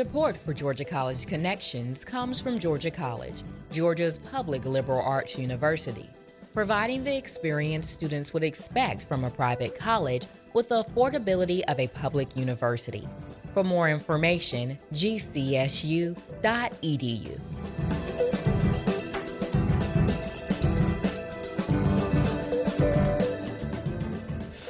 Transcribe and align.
Support 0.00 0.34
for 0.38 0.54
Georgia 0.54 0.86
College 0.86 1.26
Connections 1.26 2.06
comes 2.06 2.40
from 2.40 2.58
Georgia 2.58 2.90
College, 2.90 3.42
Georgia's 3.70 4.16
public 4.16 4.64
liberal 4.64 5.02
arts 5.02 5.36
university, 5.36 6.08
providing 6.54 7.04
the 7.04 7.14
experience 7.14 7.90
students 7.90 8.32
would 8.32 8.42
expect 8.42 9.02
from 9.02 9.24
a 9.24 9.30
private 9.30 9.78
college 9.78 10.24
with 10.54 10.70
the 10.70 10.82
affordability 10.84 11.60
of 11.68 11.78
a 11.78 11.86
public 11.88 12.34
university. 12.34 13.06
For 13.52 13.62
more 13.62 13.90
information, 13.90 14.78
gcsu.edu. 14.94 16.16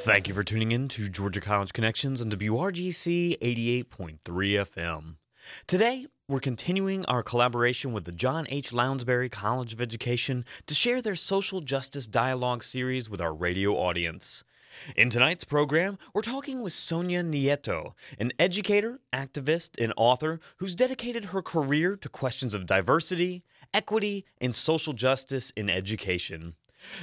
Thank 0.03 0.27
you 0.27 0.35
for 0.35 0.43
tuning 0.43 0.73
in 0.73 0.89
to 0.89 1.09
Georgia 1.09 1.41
College 1.41 1.73
Connections 1.73 2.21
on 2.21 2.33
WRGC 2.33 3.39
88.3 3.39 4.19
FM. 4.25 5.20
Today, 5.67 6.07
we're 6.29 6.41
continuing 6.41 7.05
our 7.07 7.23
collaboration 7.23 7.93
with 7.93 8.05
the 8.05 8.13
John 8.13 8.47
H. 8.49 8.73
Lounsbury 8.73 9.29
College 9.29 9.73
of 9.73 9.81
Education 9.81 10.45
to 10.67 10.75
share 10.75 11.03
their 11.03 11.17
social 11.17 11.61
justice 11.61 12.07
dialogue 12.07 12.63
series 12.63 13.11
with 13.11 13.21
our 13.21 13.35
radio 13.35 13.73
audience. 13.75 14.45
In 14.97 15.11
tonight's 15.11 15.45
program, 15.45 15.99
we're 16.15 16.23
talking 16.23 16.63
with 16.63 16.73
Sonia 16.73 17.23
Nieto, 17.23 17.95
an 18.19 18.33
educator, 18.39 19.01
activist, 19.13 19.83
and 19.83 19.93
author 19.97 20.41
who's 20.59 20.77
dedicated 20.77 21.27
her 21.27 21.43
career 21.43 21.97
to 21.97 22.09
questions 22.09 22.55
of 22.55 22.67
diversity, 22.67 23.43
equity, 23.75 24.25
and 24.41 24.55
social 24.55 24.93
justice 24.93 25.51
in 25.57 25.69
education. 25.69 26.55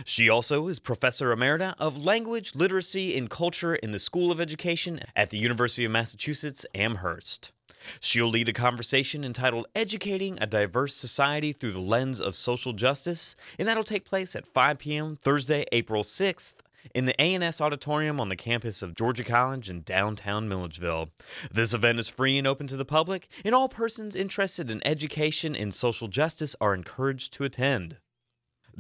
She 0.06 0.30
also 0.30 0.68
is 0.68 0.80
Professor 0.80 1.36
Emerita 1.36 1.76
of 1.78 2.04
Language, 2.04 2.56
Literacy, 2.56 3.18
and 3.18 3.30
Culture 3.30 3.76
in 3.76 3.92
the 3.92 4.00
School 4.00 4.32
of 4.32 4.42
Education 4.42 5.02
at 5.16 5.30
the 5.30 5.38
University 5.38 5.86
of 5.86 5.92
Massachusetts 5.92 6.66
Amherst. 6.74 7.52
She'll 8.00 8.30
lead 8.30 8.50
a 8.50 8.54
conversation 8.54 9.24
entitled 9.24 9.68
Educating 9.76 10.38
a 10.42 10.48
Diverse 10.48 10.96
Society 10.96 11.52
Through 11.52 11.72
the 11.72 11.80
Lens 11.80 12.20
of 12.20 12.36
Social 12.36 12.74
Justice, 12.74 13.36
and 13.58 13.68
that'll 13.68 13.84
take 13.84 14.06
place 14.06 14.36
at 14.36 14.48
5 14.48 14.80
p.m. 14.80 15.18
Thursday, 15.22 15.66
April 15.72 16.04
6th 16.04 16.56
in 16.94 17.06
the 17.06 17.16
A&S 17.22 17.62
Auditorium 17.62 18.20
on 18.20 18.30
the 18.30 18.36
campus 18.36 18.82
of 18.82 18.96
Georgia 18.96 19.24
College 19.24 19.70
in 19.70 19.82
downtown 19.82 20.48
Milledgeville. 20.48 21.10
This 21.52 21.74
event 21.74 22.00
is 22.00 22.08
free 22.08 22.38
and 22.38 22.48
open 22.48 22.68
to 22.68 22.78
the 22.78 22.86
public, 22.86 23.28
and 23.44 23.54
all 23.54 23.70
persons 23.70 24.16
interested 24.16 24.72
in 24.72 24.86
education 24.86 25.56
and 25.56 25.74
social 25.74 26.08
justice 26.08 26.56
are 26.62 26.74
encouraged 26.74 27.34
to 27.34 27.44
attend. 27.44 27.98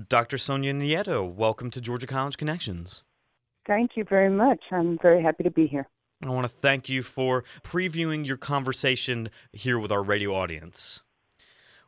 Dr. 0.09 0.37
Sonia 0.37 0.73
Nieto, 0.73 1.27
welcome 1.27 1.71
to 1.71 1.81
Georgia 1.81 2.07
College 2.07 2.37
Connections. 2.37 3.03
Thank 3.65 3.91
you 3.95 4.05
very 4.05 4.29
much. 4.29 4.59
I'm 4.71 4.97
very 5.01 5.21
happy 5.21 5.43
to 5.43 5.51
be 5.51 5.67
here. 5.67 5.87
I 6.23 6.29
want 6.29 6.45
to 6.45 6.51
thank 6.51 6.89
you 6.89 7.03
for 7.03 7.43
previewing 7.63 8.25
your 8.25 8.37
conversation 8.37 9.29
here 9.51 9.77
with 9.77 9.91
our 9.91 10.01
radio 10.01 10.33
audience. 10.33 11.03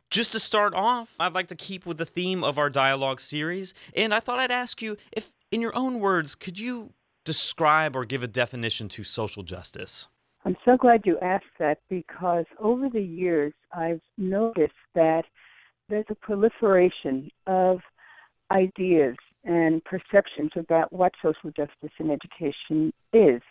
Just 0.08 0.32
to 0.32 0.40
start 0.40 0.72
off, 0.74 1.14
I'd 1.18 1.34
like 1.34 1.48
to 1.48 1.56
keep 1.56 1.84
with 1.84 1.98
the 1.98 2.04
theme 2.04 2.44
of 2.44 2.58
our 2.58 2.70
dialogue 2.70 3.20
series, 3.20 3.74
and 3.94 4.14
I 4.14 4.20
thought 4.20 4.38
I'd 4.38 4.50
ask 4.50 4.80
you 4.80 4.96
if, 5.12 5.32
in 5.50 5.60
your 5.60 5.74
own 5.76 5.98
words, 5.98 6.34
could 6.34 6.58
you 6.58 6.92
describe 7.24 7.96
or 7.96 8.04
give 8.04 8.22
a 8.22 8.28
definition 8.28 8.88
to 8.90 9.04
social 9.04 9.42
justice? 9.42 10.08
I'm 10.44 10.56
so 10.64 10.76
glad 10.76 11.02
you 11.04 11.18
asked 11.20 11.44
that 11.58 11.78
because 11.88 12.46
over 12.58 12.88
the 12.88 13.02
years 13.02 13.52
I've 13.72 14.00
noticed 14.16 14.72
that 14.94 15.24
there's 15.88 16.06
a 16.08 16.14
proliferation 16.14 17.30
of 17.46 17.80
ideas 18.50 19.16
and 19.44 19.82
perceptions 19.84 20.50
about 20.56 20.92
what 20.92 21.12
social 21.22 21.50
justice 21.50 21.92
in 21.98 22.10
education 22.10 22.92
is. 23.12 23.42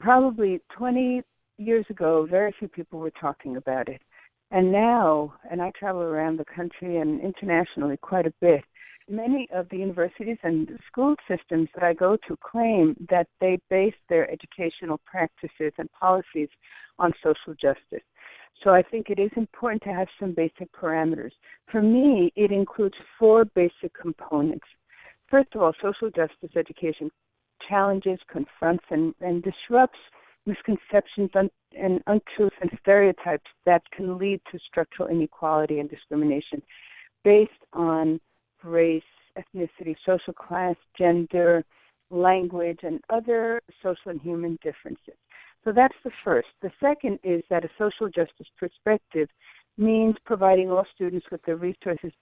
Probably 0.00 0.60
20 0.76 1.22
years 1.58 1.86
ago, 1.88 2.26
very 2.28 2.54
few 2.58 2.68
people 2.68 2.98
were 2.98 3.12
talking 3.12 3.56
about 3.56 3.88
it. 3.88 4.00
And 4.50 4.70
now, 4.70 5.34
and 5.50 5.60
I 5.62 5.72
travel 5.78 6.02
around 6.02 6.38
the 6.38 6.44
country 6.44 6.98
and 6.98 7.20
internationally 7.20 7.96
quite 7.96 8.26
a 8.26 8.34
bit, 8.40 8.62
many 9.08 9.48
of 9.52 9.68
the 9.68 9.78
universities 9.78 10.38
and 10.42 10.68
school 10.86 11.14
systems 11.28 11.68
that 11.74 11.84
I 11.84 11.92
go 11.92 12.16
to 12.28 12.36
claim 12.36 12.96
that 13.10 13.26
they 13.40 13.58
base 13.68 13.94
their 14.08 14.30
educational 14.30 15.00
practices 15.04 15.72
and 15.78 15.90
policies 15.92 16.48
on 16.98 17.12
social 17.22 17.54
justice. 17.54 18.04
So 18.62 18.70
I 18.70 18.82
think 18.82 19.10
it 19.10 19.18
is 19.18 19.30
important 19.36 19.82
to 19.82 19.92
have 19.92 20.08
some 20.18 20.32
basic 20.32 20.72
parameters. 20.72 21.32
For 21.70 21.82
me, 21.82 22.32
it 22.36 22.52
includes 22.52 22.94
four 23.18 23.44
basic 23.44 23.92
components. 24.00 24.66
First 25.28 25.48
of 25.54 25.62
all, 25.62 25.72
social 25.82 26.10
justice 26.10 26.56
education 26.56 27.10
challenges, 27.68 28.18
confronts, 28.30 28.84
and, 28.90 29.14
and 29.20 29.42
disrupts 29.42 29.98
misconceptions 30.46 31.30
and 31.34 32.00
untruths 32.06 32.56
and 32.60 32.70
stereotypes 32.80 33.50
that 33.64 33.82
can 33.92 34.18
lead 34.18 34.40
to 34.50 34.58
structural 34.66 35.08
inequality 35.08 35.80
and 35.80 35.88
discrimination 35.88 36.62
based 37.22 37.50
on 37.72 38.20
race, 38.62 39.02
ethnicity, 39.38 39.96
social 40.04 40.32
class, 40.32 40.76
gender, 40.96 41.64
language, 42.10 42.80
and 42.82 43.00
other 43.10 43.60
social 43.82 44.10
and 44.10 44.20
human 44.20 44.58
differences. 44.62 45.14
So 45.64 45.72
that's 45.72 45.94
the 46.04 46.10
first. 46.22 46.48
The 46.60 46.70
second 46.78 47.18
is 47.24 47.42
that 47.48 47.64
a 47.64 47.70
social 47.78 48.08
justice 48.08 48.46
perspective 48.58 49.28
means 49.78 50.14
providing 50.26 50.70
all 50.70 50.86
students 50.94 51.26
with 51.32 51.40
the 51.46 51.56
resources 51.56 52.12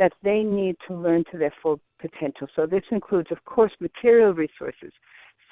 that 0.00 0.12
they 0.24 0.42
need 0.42 0.76
to 0.88 0.94
learn 0.94 1.22
to 1.30 1.38
their 1.38 1.54
full 1.62 1.78
potential. 2.00 2.48
So 2.56 2.66
this 2.66 2.82
includes, 2.90 3.30
of 3.30 3.44
course, 3.44 3.70
material 3.78 4.32
resources 4.32 4.92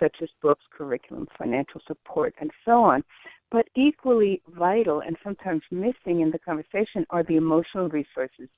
such 0.00 0.16
as 0.22 0.28
books, 0.42 0.64
curriculum, 0.76 1.26
financial 1.36 1.80
support, 1.86 2.34
and 2.40 2.50
so 2.64 2.82
on. 2.82 3.04
But 3.50 3.66
equally 3.76 4.42
vital 4.48 5.00
and 5.00 5.16
sometimes 5.22 5.62
missing 5.70 6.20
in 6.20 6.30
the 6.30 6.38
conversation 6.38 7.04
are 7.10 7.24
the 7.24 7.36
emotional 7.36 7.88
resources 7.88 8.48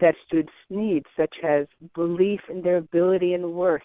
that 0.00 0.14
students 0.26 0.52
need, 0.70 1.04
such 1.16 1.34
as 1.42 1.66
belief 1.94 2.40
in 2.48 2.62
their 2.62 2.76
ability 2.78 3.34
and 3.34 3.52
worth, 3.52 3.82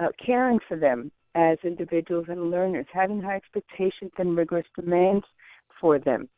uh, 0.00 0.08
caring 0.24 0.58
for 0.66 0.76
them, 0.76 1.10
as 1.34 1.58
individuals 1.62 2.26
and 2.28 2.50
learners, 2.50 2.86
having 2.92 3.20
high 3.22 3.36
expectations 3.36 4.10
and 4.18 4.36
rigorous 4.36 4.66
demands 4.74 5.24
for 5.80 5.98
them, 5.98 6.28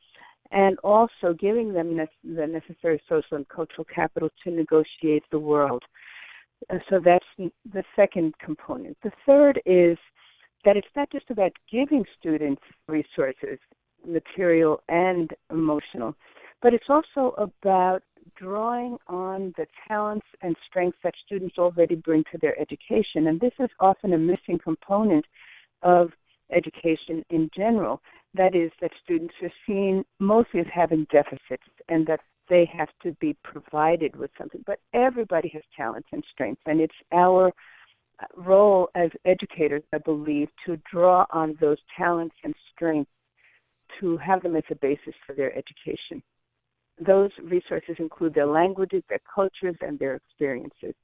and 0.53 0.79
also 0.81 1.35
giving 1.39 1.73
them 1.73 1.97
ne- 1.97 2.35
the 2.37 2.47
necessary 2.47 3.03
social 3.09 3.37
and 3.37 3.49
cultural 3.49 3.87
capital 3.93 4.29
to 4.45 4.51
negotiate 4.51 5.25
the 5.31 5.39
world. 5.39 5.83
Uh, 6.71 6.79
so 6.89 7.01
that's 7.05 7.27
the 7.39 7.83
second 7.97 8.35
component. 8.39 8.97
The 9.03 9.11
third 9.27 9.61
is 9.67 9.99
that 10.65 10.77
it's 10.77 10.95
not 10.95 11.11
just 11.11 11.31
about 11.31 11.53
giving 11.71 12.05
students 12.19 12.63
resources, 12.87 13.59
material 14.07 14.81
and 14.89 15.31
emotional, 15.51 16.15
but 16.61 16.75
it's 16.75 16.89
also 16.89 17.35
about 17.39 18.03
drawing 18.37 18.97
on 19.09 19.53
the 19.57 19.67
talents 19.89 20.27
and 20.43 20.55
strengths 20.69 20.99
that 21.03 21.15
students 21.27 21.59
already 21.59 21.97
bring 21.97 22.23
to 22.31 22.39
their 22.41 22.59
education. 22.61 23.27
And 23.27 23.41
this 23.41 23.53
is 23.59 23.71
often 23.81 24.13
a 24.13 24.19
missing 24.19 24.59
component 24.63 25.25
of 25.83 26.11
education 26.53 27.25
in 27.31 27.51
general. 27.57 28.01
That 28.35 28.55
is, 28.55 28.71
that 28.81 28.93
students 29.05 29.35
are 29.43 29.53
seen 29.67 30.05
mostly 30.19 30.61
as 30.61 30.67
having 30.73 31.07
deficits 31.13 31.69
and 31.89 32.07
that 32.07 32.21
they 32.49 32.69
have 32.77 32.89
to 33.03 33.13
be 33.21 33.37
provided 33.45 34.17
with 34.17 34.31
something. 34.39 34.63
But 34.67 34.81
everybody 34.95 35.51
has 35.51 35.63
talents 35.77 36.09
and 36.13 36.25
strengths, 36.33 36.63
and 36.67 36.81
it's 36.81 36.95
our 37.13 37.49
uh, 37.49 38.27
role 38.37 38.89
as 38.95 39.11
educators, 39.25 39.83
I 39.93 39.99
believe, 39.99 40.49
to 40.67 40.79
draw 40.91 41.27
on 41.31 41.57
those 41.61 41.79
talents 41.97 42.35
and 42.43 42.55
strengths 42.75 43.11
to 44.01 44.17
have 44.17 44.43
them 44.43 44.57
as 44.57 44.65
a 44.71 44.75
basis 44.77 45.15
for 45.27 45.35
their 45.35 45.53
education. 45.57 46.23
Those 47.05 47.31
resources 47.43 47.97
include 47.99 48.35
their 48.35 48.47
languages, 48.47 49.03
their 49.09 49.21
cultures, 49.35 49.77
and 49.81 49.99
their 49.99 50.15
experiences. 50.17 50.95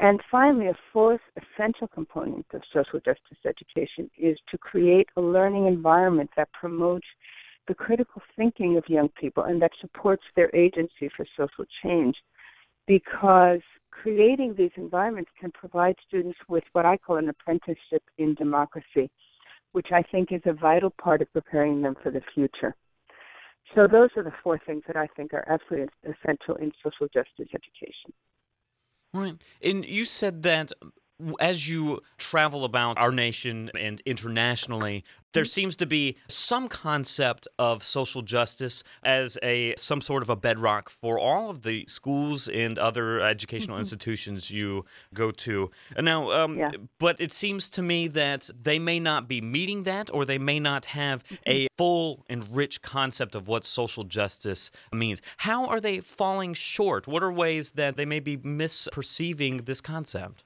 And 0.00 0.20
finally, 0.30 0.66
a 0.66 0.76
fourth 0.92 1.20
essential 1.36 1.86
component 1.86 2.46
of 2.52 2.62
social 2.72 2.98
justice 2.98 3.38
education 3.46 4.10
is 4.18 4.36
to 4.50 4.58
create 4.58 5.08
a 5.16 5.20
learning 5.20 5.66
environment 5.66 6.30
that 6.36 6.52
promotes 6.52 7.06
the 7.68 7.74
critical 7.74 8.20
thinking 8.36 8.76
of 8.76 8.84
young 8.88 9.08
people 9.20 9.44
and 9.44 9.62
that 9.62 9.70
supports 9.80 10.24
their 10.34 10.54
agency 10.54 11.08
for 11.16 11.24
social 11.36 11.64
change. 11.82 12.16
Because 12.86 13.60
creating 13.90 14.54
these 14.58 14.72
environments 14.76 15.30
can 15.40 15.52
provide 15.52 15.94
students 16.06 16.38
with 16.48 16.64
what 16.72 16.84
I 16.84 16.98
call 16.98 17.16
an 17.16 17.28
apprenticeship 17.28 18.02
in 18.18 18.34
democracy, 18.34 19.08
which 19.72 19.88
I 19.92 20.02
think 20.02 20.32
is 20.32 20.42
a 20.44 20.52
vital 20.52 20.90
part 20.90 21.22
of 21.22 21.32
preparing 21.32 21.80
them 21.80 21.94
for 22.02 22.10
the 22.10 22.20
future. 22.34 22.74
So 23.74 23.86
those 23.86 24.10
are 24.16 24.22
the 24.22 24.34
four 24.42 24.60
things 24.66 24.82
that 24.86 24.96
I 24.96 25.06
think 25.16 25.32
are 25.32 25.44
absolutely 25.48 25.88
essential 26.04 26.56
in 26.56 26.72
social 26.82 27.06
justice 27.06 27.48
education. 27.54 28.12
Right. 29.14 29.36
And 29.62 29.84
you 29.86 30.04
said 30.04 30.42
that 30.42 30.72
as 31.40 31.68
you 31.68 32.00
travel 32.18 32.64
about 32.64 32.98
our 32.98 33.12
nation 33.12 33.70
and 33.78 34.00
internationally, 34.04 35.04
there 35.32 35.44
seems 35.44 35.76
to 35.76 35.86
be 35.86 36.16
some 36.28 36.68
concept 36.68 37.46
of 37.58 37.82
social 37.82 38.22
justice 38.22 38.82
as 39.02 39.36
a 39.42 39.74
some 39.76 40.00
sort 40.00 40.22
of 40.22 40.28
a 40.28 40.36
bedrock 40.36 40.88
for 40.88 41.18
all 41.18 41.50
of 41.50 41.62
the 41.62 41.84
schools 41.86 42.48
and 42.48 42.78
other 42.78 43.20
educational 43.20 43.74
mm-hmm. 43.74 43.80
institutions 43.80 44.50
you 44.50 44.84
go 45.12 45.30
to. 45.32 45.70
Now, 46.00 46.30
um, 46.30 46.58
yeah. 46.58 46.70
but 46.98 47.20
it 47.20 47.32
seems 47.32 47.68
to 47.70 47.82
me 47.82 48.08
that 48.08 48.48
they 48.60 48.78
may 48.78 49.00
not 49.00 49.28
be 49.28 49.40
meeting 49.40 49.82
that, 49.82 50.08
or 50.14 50.24
they 50.24 50.38
may 50.38 50.60
not 50.60 50.86
have 50.86 51.24
mm-hmm. 51.24 51.34
a 51.46 51.68
full 51.76 52.24
and 52.28 52.54
rich 52.54 52.80
concept 52.80 53.34
of 53.34 53.48
what 53.48 53.64
social 53.64 54.04
justice 54.04 54.70
means. 54.92 55.20
How 55.38 55.66
are 55.66 55.80
they 55.80 56.00
falling 56.00 56.54
short? 56.54 57.06
What 57.06 57.22
are 57.22 57.32
ways 57.32 57.72
that 57.72 57.96
they 57.96 58.06
may 58.06 58.20
be 58.20 58.36
misperceiving 58.36 59.66
this 59.66 59.80
concept? 59.80 60.44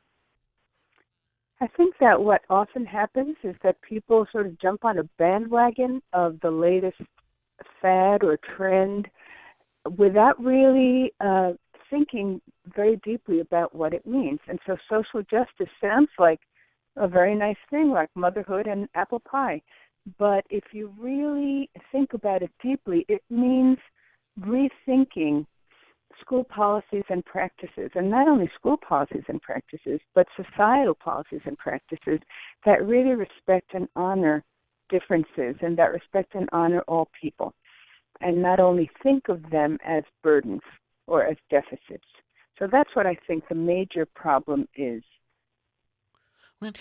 I 1.60 1.66
think 1.66 1.94
that 2.00 2.20
what 2.20 2.42
often 2.48 2.86
happens 2.86 3.36
is 3.42 3.56
that 3.64 3.80
people 3.82 4.26
sort 4.30 4.46
of 4.46 4.60
jump 4.60 4.84
on 4.84 4.98
a 4.98 5.04
bandwagon 5.18 6.00
of 6.12 6.38
the 6.40 6.50
latest 6.50 7.00
fad 7.82 8.22
or 8.22 8.38
trend 8.56 9.08
without 9.96 10.42
really 10.42 11.12
uh, 11.20 11.52
thinking 11.90 12.40
very 12.76 12.96
deeply 13.04 13.40
about 13.40 13.74
what 13.74 13.92
it 13.92 14.06
means. 14.06 14.38
And 14.46 14.58
so 14.66 14.76
social 14.88 15.22
justice 15.22 15.72
sounds 15.80 16.10
like 16.18 16.40
a 16.96 17.08
very 17.08 17.34
nice 17.34 17.56
thing, 17.70 17.90
like 17.90 18.10
motherhood 18.14 18.66
and 18.66 18.88
apple 18.94 19.20
pie. 19.20 19.60
But 20.18 20.44
if 20.50 20.64
you 20.72 20.92
really 20.98 21.70
think 21.90 22.14
about 22.14 22.42
it 22.42 22.50
deeply, 22.62 23.04
it 23.08 23.22
means 23.30 23.78
rethinking 24.40 25.44
school 26.20 26.44
policies 26.44 27.04
and 27.08 27.24
practices, 27.24 27.90
and 27.94 28.10
not 28.10 28.28
only 28.28 28.50
school 28.54 28.76
policies 28.76 29.24
and 29.28 29.40
practices, 29.40 30.00
but 30.14 30.26
societal 30.36 30.94
policies 30.94 31.40
and 31.44 31.56
practices 31.58 32.20
that 32.64 32.84
really 32.84 33.14
respect 33.14 33.74
and 33.74 33.88
honor 33.96 34.44
differences 34.88 35.56
and 35.60 35.76
that 35.78 35.92
respect 35.92 36.34
and 36.34 36.48
honor 36.52 36.80
all 36.88 37.08
people, 37.20 37.54
and 38.20 38.42
not 38.42 38.60
only 38.60 38.90
think 39.02 39.28
of 39.28 39.50
them 39.50 39.78
as 39.84 40.02
burdens 40.22 40.62
or 41.06 41.24
as 41.24 41.36
deficits. 41.50 42.06
So 42.58 42.66
that's 42.70 42.94
what 42.94 43.06
I 43.06 43.16
think 43.26 43.44
the 43.48 43.54
major 43.54 44.06
problem 44.06 44.68
is. 44.74 45.02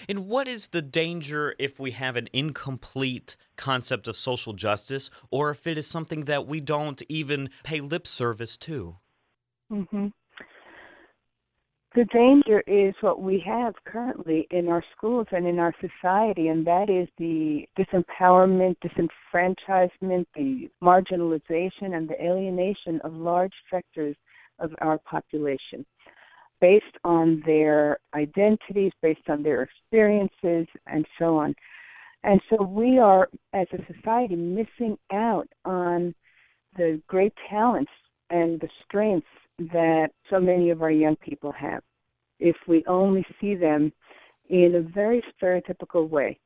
And 0.09 0.27
what 0.27 0.47
is 0.47 0.69
the 0.69 0.81
danger 0.81 1.53
if 1.59 1.79
we 1.79 1.91
have 1.91 2.15
an 2.15 2.29
incomplete 2.33 3.37
concept 3.57 4.07
of 4.07 4.15
social 4.15 4.53
justice 4.53 5.11
or 5.29 5.51
if 5.51 5.67
it 5.67 5.77
is 5.77 5.85
something 5.85 6.21
that 6.21 6.47
we 6.47 6.59
don't 6.59 6.99
even 7.07 7.51
pay 7.63 7.79
lip 7.79 8.07
service 8.07 8.57
to? 8.57 8.97
Mm-hmm. 9.71 10.07
The 11.95 12.05
danger 12.13 12.61
is 12.67 12.93
what 13.01 13.21
we 13.21 13.43
have 13.47 13.73
currently 13.85 14.47
in 14.51 14.67
our 14.67 14.83
schools 14.95 15.25
and 15.31 15.47
in 15.47 15.57
our 15.57 15.73
society, 15.81 16.49
and 16.49 16.65
that 16.67 16.89
is 16.89 17.07
the 17.17 17.65
disempowerment, 17.77 18.75
disenfranchisement, 18.85 20.27
the 20.35 20.69
marginalization, 20.83 21.95
and 21.95 22.07
the 22.07 22.21
alienation 22.23 23.01
of 23.03 23.13
large 23.13 23.53
sectors 23.71 24.15
of 24.59 24.75
our 24.81 24.99
population 24.99 25.85
based 26.59 26.85
on 27.03 27.41
their 27.45 27.97
identities, 28.13 28.91
based 29.01 29.29
on 29.29 29.43
their 29.43 29.63
experiences, 29.63 30.67
and 30.87 31.05
so 31.17 31.37
on. 31.37 31.55
And 32.23 32.41
so 32.49 32.63
we 32.63 32.99
are, 32.99 33.29
as 33.53 33.67
a 33.73 33.93
society, 33.93 34.35
missing 34.35 34.97
out 35.11 35.47
on 35.65 36.13
the 36.75 37.01
great 37.07 37.33
talents 37.49 37.91
and 38.29 38.59
the 38.59 38.69
strengths 38.83 39.27
that 39.59 40.09
so 40.29 40.39
many 40.39 40.69
of 40.69 40.81
our 40.81 40.91
young 40.91 41.15
people 41.17 41.51
have 41.51 41.81
if 42.39 42.55
we 42.67 42.83
only 42.87 43.25
see 43.41 43.55
them 43.55 43.91
in 44.49 44.75
a 44.75 44.81
very 44.81 45.23
stereotypical 45.33 46.07
way 46.07 46.39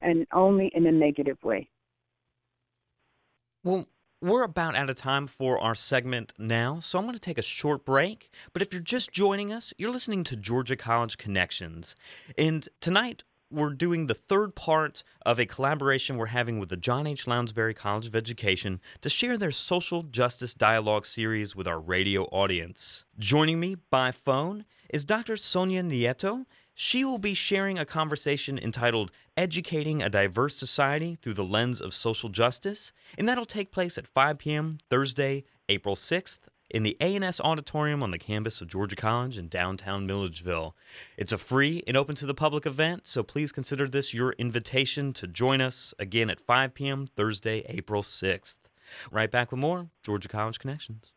and 0.00 0.26
only 0.32 0.70
in 0.74 0.86
a 0.86 0.92
negative 0.92 1.38
way. 1.42 1.68
Well, 3.64 3.88
we're 4.20 4.44
about 4.44 4.76
out 4.76 4.88
of 4.88 4.96
time 4.96 5.26
for 5.26 5.58
our 5.58 5.74
segment 5.74 6.32
now, 6.38 6.78
so 6.80 6.98
I'm 6.98 7.04
going 7.04 7.14
to 7.14 7.20
take 7.20 7.38
a 7.38 7.42
short 7.42 7.84
break. 7.84 8.30
But 8.52 8.62
if 8.62 8.72
you're 8.72 8.82
just 8.82 9.12
joining 9.12 9.52
us, 9.52 9.74
you're 9.76 9.90
listening 9.90 10.24
to 10.24 10.36
Georgia 10.36 10.76
College 10.76 11.18
Connections. 11.18 11.96
And 12.38 12.68
tonight, 12.80 13.24
we're 13.50 13.70
doing 13.70 14.06
the 14.06 14.14
third 14.14 14.54
part 14.54 15.02
of 15.24 15.38
a 15.38 15.46
collaboration 15.46 16.16
we're 16.16 16.26
having 16.26 16.58
with 16.58 16.68
the 16.68 16.76
John 16.76 17.06
H. 17.06 17.26
Lounsbury 17.26 17.74
College 17.74 18.06
of 18.06 18.16
Education 18.16 18.80
to 19.00 19.08
share 19.08 19.38
their 19.38 19.50
social 19.50 20.02
justice 20.02 20.54
dialogue 20.54 21.06
series 21.06 21.54
with 21.54 21.68
our 21.68 21.80
radio 21.80 22.24
audience. 22.24 23.04
Joining 23.18 23.60
me 23.60 23.76
by 23.90 24.10
phone 24.10 24.64
is 24.90 25.04
Dr. 25.04 25.36
Sonia 25.36 25.82
Nieto. 25.82 26.46
She 26.74 27.04
will 27.04 27.18
be 27.18 27.34
sharing 27.34 27.78
a 27.78 27.86
conversation 27.86 28.58
entitled 28.58 29.12
Educating 29.36 30.02
a 30.02 30.10
Diverse 30.10 30.56
Society 30.56 31.16
Through 31.20 31.34
the 31.34 31.44
Lens 31.44 31.80
of 31.80 31.94
Social 31.94 32.28
Justice, 32.28 32.92
and 33.16 33.28
that'll 33.28 33.46
take 33.46 33.70
place 33.70 33.96
at 33.96 34.08
5 34.08 34.38
p.m. 34.38 34.78
Thursday, 34.90 35.44
April 35.68 35.94
6th 35.94 36.40
in 36.74 36.82
the 36.82 36.96
A&S 37.00 37.40
Auditorium 37.40 38.02
on 38.02 38.10
the 38.10 38.18
campus 38.18 38.60
of 38.60 38.66
Georgia 38.66 38.96
College 38.96 39.38
in 39.38 39.46
downtown 39.46 40.08
Milledgeville. 40.08 40.74
It's 41.16 41.30
a 41.30 41.38
free 41.38 41.84
and 41.86 41.96
open 41.96 42.16
to 42.16 42.26
the 42.26 42.34
public 42.34 42.66
event, 42.66 43.06
so 43.06 43.22
please 43.22 43.52
consider 43.52 43.86
this 43.86 44.12
your 44.12 44.32
invitation 44.38 45.12
to 45.12 45.28
join 45.28 45.60
us 45.60 45.94
again 46.00 46.30
at 46.30 46.40
5 46.40 46.74
p.m. 46.74 47.06
Thursday, 47.06 47.64
April 47.68 48.02
6th. 48.02 48.56
Right 49.12 49.30
back 49.30 49.52
with 49.52 49.60
more 49.60 49.90
Georgia 50.02 50.28
College 50.28 50.58
Connections. 50.58 51.12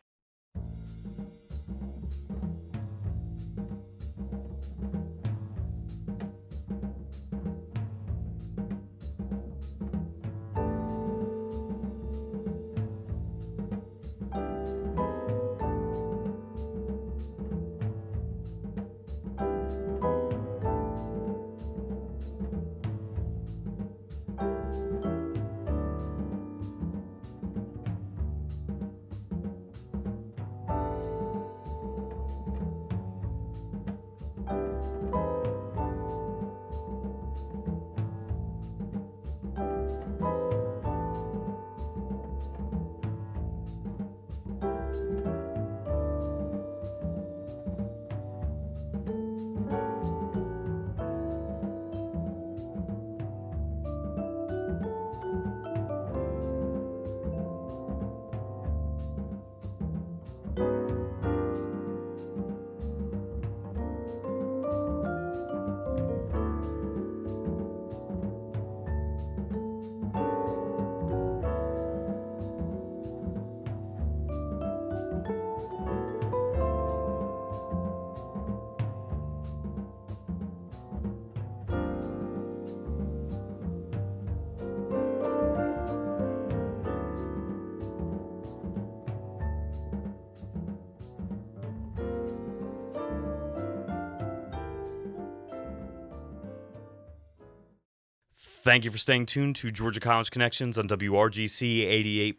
Thank 98.68 98.84
you 98.84 98.90
for 98.90 98.98
staying 98.98 99.24
tuned 99.24 99.56
to 99.56 99.70
Georgia 99.70 99.98
College 99.98 100.30
Connections 100.30 100.76
on 100.76 100.88
WRGC 100.88 101.88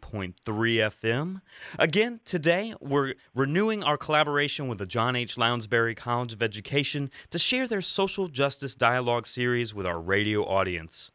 88.3 0.00 0.34
FM. 0.44 1.40
Again, 1.76 2.20
today 2.24 2.72
we're 2.80 3.14
renewing 3.34 3.82
our 3.82 3.96
collaboration 3.96 4.68
with 4.68 4.78
the 4.78 4.86
John 4.86 5.16
H. 5.16 5.36
Lounsbury 5.36 5.96
College 5.96 6.32
of 6.32 6.40
Education 6.40 7.10
to 7.30 7.38
share 7.40 7.66
their 7.66 7.82
social 7.82 8.28
justice 8.28 8.76
dialogue 8.76 9.26
series 9.26 9.74
with 9.74 9.86
our 9.86 10.00
radio 10.00 10.44
audience. 10.44 11.10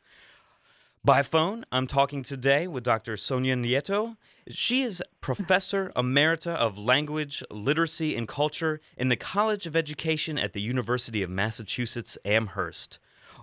By 1.02 1.24
phone, 1.24 1.66
I'm 1.72 1.88
talking 1.88 2.22
today 2.22 2.68
with 2.68 2.84
Dr. 2.84 3.16
Sonia 3.16 3.56
Nieto, 3.56 4.18
She 4.50 4.82
is 4.82 5.02
Professor 5.22 5.94
Emerita 5.96 6.54
of 6.54 6.78
Language, 6.78 7.42
Literacy, 7.50 8.18
and 8.18 8.28
Culture 8.28 8.82
in 8.98 9.08
the 9.08 9.16
College 9.16 9.66
of 9.66 9.78
Education 9.78 10.38
at 10.38 10.52
the 10.52 10.62
University 10.62 11.24
of 11.24 11.30
Massachusetts 11.30 12.18
Amherst. 12.26 13.00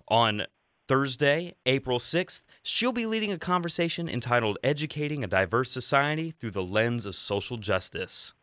On 0.09 0.43
Thursday, 0.89 1.55
April 1.65 1.99
6th, 1.99 2.43
she'll 2.63 2.93
be 2.93 3.07
leading 3.07 3.33
a 3.33 3.39
conversation 3.39 4.09
entitled 4.09 4.59
Educating 4.63 5.23
a 5.23 5.29
Diverse 5.29 5.71
Society 5.71 6.31
Through 6.31 6.51
the 6.51 6.63
Lens 6.63 7.07
of 7.07 7.15
Social 7.15 7.57
Justice. 7.57 8.35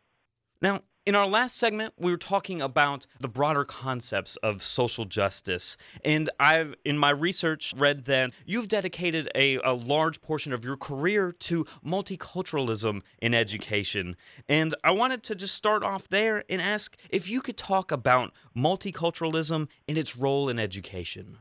Now, 0.62 0.80
in 1.06 1.14
our 1.14 1.26
last 1.26 1.56
segment, 1.56 1.94
we 1.98 2.10
were 2.10 2.18
talking 2.18 2.60
about 2.60 3.06
the 3.18 3.28
broader 3.28 3.64
concepts 3.64 4.36
of 4.36 4.62
social 4.62 5.06
justice. 5.06 5.76
And 6.04 6.28
I've, 6.38 6.74
in 6.84 6.98
my 6.98 7.10
research, 7.10 7.72
read 7.76 8.04
that 8.04 8.32
you've 8.44 8.68
dedicated 8.68 9.28
a, 9.34 9.56
a 9.64 9.72
large 9.72 10.20
portion 10.20 10.52
of 10.52 10.64
your 10.64 10.76
career 10.76 11.32
to 11.32 11.66
multiculturalism 11.84 13.00
in 13.20 13.34
education. 13.34 14.16
And 14.48 14.74
I 14.84 14.92
wanted 14.92 15.22
to 15.24 15.34
just 15.34 15.54
start 15.54 15.82
off 15.82 16.08
there 16.08 16.44
and 16.50 16.60
ask 16.60 16.96
if 17.08 17.28
you 17.28 17.40
could 17.40 17.56
talk 17.56 17.90
about 17.90 18.32
multiculturalism 18.56 19.68
and 19.88 19.98
its 19.98 20.16
role 20.16 20.48
in 20.48 20.58
education. 20.58 21.38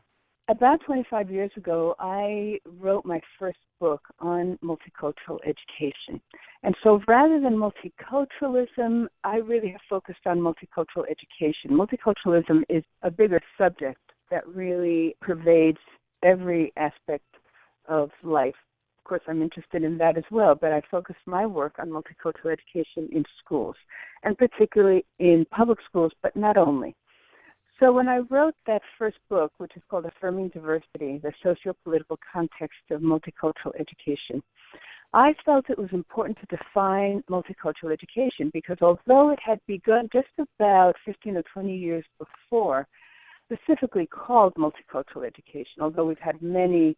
About 0.49 0.81
25 0.83 1.29
years 1.29 1.51
ago, 1.57 1.93
I 1.99 2.57
wrote 2.79 3.05
my 3.05 3.21
first 3.37 3.59
book 3.79 4.01
on 4.17 4.57
multicultural 4.63 5.37
education. 5.45 6.19
And 6.63 6.75
so 6.83 7.01
rather 7.07 7.39
than 7.39 7.53
multiculturalism, 7.55 9.09
I 9.23 9.35
really 9.35 9.69
have 9.69 9.81
focused 9.87 10.25
on 10.25 10.39
multicultural 10.39 11.05
education. 11.07 11.69
Multiculturalism 11.69 12.63
is 12.67 12.83
a 13.03 13.11
bigger 13.11 13.39
subject 13.59 14.01
that 14.31 14.47
really 14.47 15.15
pervades 15.21 15.77
every 16.23 16.73
aspect 16.77 17.27
of 17.87 18.09
life. 18.23 18.55
Of 18.97 19.03
course, 19.03 19.21
I'm 19.27 19.43
interested 19.43 19.83
in 19.83 19.99
that 19.99 20.17
as 20.17 20.23
well, 20.31 20.55
but 20.55 20.73
I 20.73 20.81
focused 20.89 21.19
my 21.27 21.45
work 21.45 21.75
on 21.77 21.89
multicultural 21.89 22.51
education 22.51 23.07
in 23.11 23.23
schools, 23.37 23.75
and 24.23 24.35
particularly 24.35 25.05
in 25.19 25.45
public 25.51 25.77
schools, 25.87 26.11
but 26.23 26.35
not 26.35 26.57
only. 26.57 26.95
So 27.79 27.93
when 27.93 28.09
I 28.09 28.17
wrote 28.29 28.55
that 28.67 28.81
first 28.97 29.17
book, 29.29 29.53
which 29.57 29.71
is 29.77 29.83
called 29.89 30.05
Affirming 30.05 30.49
Diversity, 30.49 31.21
the 31.23 31.31
Sociopolitical 31.43 32.17
Context 32.31 32.79
of 32.91 33.01
Multicultural 33.01 33.71
Education, 33.79 34.43
I 35.13 35.33
felt 35.45 35.69
it 35.69 35.79
was 35.79 35.89
important 35.93 36.37
to 36.39 36.57
define 36.57 37.23
multicultural 37.29 37.91
education 37.91 38.51
because 38.53 38.77
although 38.81 39.31
it 39.31 39.39
had 39.43 39.59
begun 39.65 40.09
just 40.11 40.27
about 40.37 40.93
15 41.05 41.37
or 41.37 41.43
20 41.53 41.75
years 41.75 42.05
before, 42.19 42.85
specifically 43.51 44.05
called 44.05 44.53
multicultural 44.55 45.25
education, 45.25 45.81
although 45.81 46.05
we've 46.05 46.19
had 46.19 46.39
many 46.41 46.95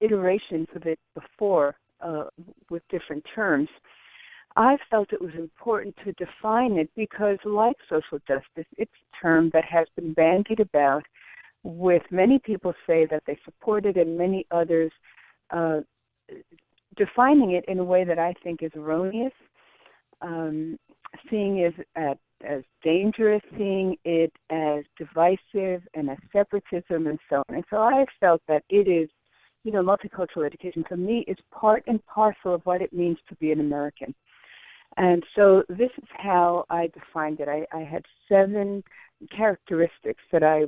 iterations 0.00 0.66
of 0.74 0.84
it 0.84 0.98
before 1.14 1.76
uh, 2.00 2.24
with 2.70 2.82
different 2.90 3.24
terms, 3.34 3.68
I 4.56 4.76
felt 4.88 5.12
it 5.12 5.20
was 5.20 5.34
important 5.36 5.96
to 6.04 6.12
define 6.12 6.72
it 6.78 6.88
because, 6.94 7.38
like 7.44 7.76
social 7.88 8.18
justice, 8.26 8.70
it's 8.76 8.92
a 8.92 9.22
term 9.22 9.50
that 9.52 9.64
has 9.64 9.86
been 9.96 10.12
bandied 10.12 10.60
about, 10.60 11.02
with 11.64 12.02
many 12.10 12.38
people 12.38 12.72
say 12.86 13.06
that 13.10 13.22
they 13.26 13.38
support 13.44 13.84
it, 13.86 13.96
and 13.96 14.16
many 14.16 14.46
others 14.50 14.92
uh, 15.50 15.80
defining 16.96 17.52
it 17.52 17.64
in 17.66 17.78
a 17.80 17.84
way 17.84 18.04
that 18.04 18.18
I 18.18 18.34
think 18.44 18.62
is 18.62 18.70
erroneous, 18.76 19.32
um, 20.20 20.78
seeing 21.28 21.58
it 21.58 21.74
as, 21.96 22.16
as 22.48 22.62
dangerous, 22.82 23.42
seeing 23.56 23.96
it 24.04 24.32
as 24.50 24.84
divisive 24.96 25.82
and 25.94 26.10
as 26.10 26.18
separatism, 26.32 27.08
and 27.08 27.18
so 27.28 27.42
on. 27.48 27.56
And 27.56 27.64
so 27.70 27.78
I 27.78 28.04
felt 28.20 28.42
that 28.46 28.62
it 28.68 28.86
is 28.86 29.08
you 29.64 29.72
know, 29.72 29.82
multicultural 29.82 30.46
education 30.46 30.84
for 30.86 30.96
me 30.96 31.24
is 31.26 31.38
part 31.50 31.82
and 31.86 32.04
parcel 32.06 32.54
of 32.54 32.60
what 32.64 32.82
it 32.82 32.92
means 32.92 33.16
to 33.28 33.34
be 33.36 33.50
an 33.50 33.60
American. 33.60 34.14
And 34.96 35.24
so 35.34 35.64
this 35.68 35.90
is 35.98 36.08
how 36.10 36.64
I 36.70 36.88
defined 36.88 37.40
it. 37.40 37.48
I, 37.48 37.66
I 37.76 37.82
had 37.82 38.04
seven 38.28 38.82
characteristics 39.36 40.22
that 40.32 40.42
I 40.42 40.64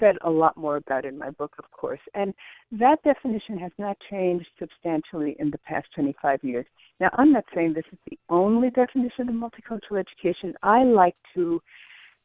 said 0.00 0.16
a 0.22 0.30
lot 0.30 0.56
more 0.56 0.76
about 0.76 1.04
in 1.04 1.18
my 1.18 1.30
book, 1.30 1.54
of 1.58 1.70
course. 1.70 2.00
And 2.14 2.34
that 2.72 3.02
definition 3.04 3.58
has 3.58 3.72
not 3.78 3.96
changed 4.10 4.46
substantially 4.58 5.36
in 5.38 5.50
the 5.50 5.58
past 5.58 5.86
25 5.94 6.42
years. 6.42 6.66
Now, 7.00 7.10
I'm 7.16 7.32
not 7.32 7.44
saying 7.54 7.74
this 7.74 7.84
is 7.92 7.98
the 8.10 8.18
only 8.28 8.70
definition 8.70 9.28
of 9.28 9.34
multicultural 9.34 10.00
education. 10.00 10.54
I 10.62 10.82
like 10.82 11.16
to 11.34 11.60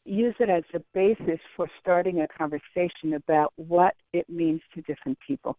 use 0.05 0.35
it 0.39 0.49
as 0.49 0.63
a 0.73 0.79
basis 0.93 1.39
for 1.55 1.69
starting 1.79 2.21
a 2.21 2.27
conversation 2.27 3.13
about 3.15 3.53
what 3.55 3.93
it 4.13 4.29
means 4.29 4.61
to 4.75 4.81
different 4.81 5.17
people. 5.25 5.57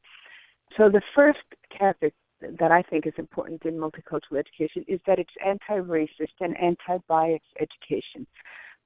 So 0.77 0.89
the 0.89 1.03
first 1.15 1.39
character, 1.77 2.11
that 2.59 2.71
I 2.71 2.83
think 2.83 3.07
is 3.07 3.15
important 3.19 3.65
in 3.65 3.75
multicultural 3.75 4.39
education 4.39 4.85
is 4.89 5.01
that 5.07 5.19
it's 5.19 5.31
anti 5.45 5.79
racist 5.81 6.35
and 6.41 6.57
anti 6.59 6.97
bias 7.09 7.43
education. 7.61 8.27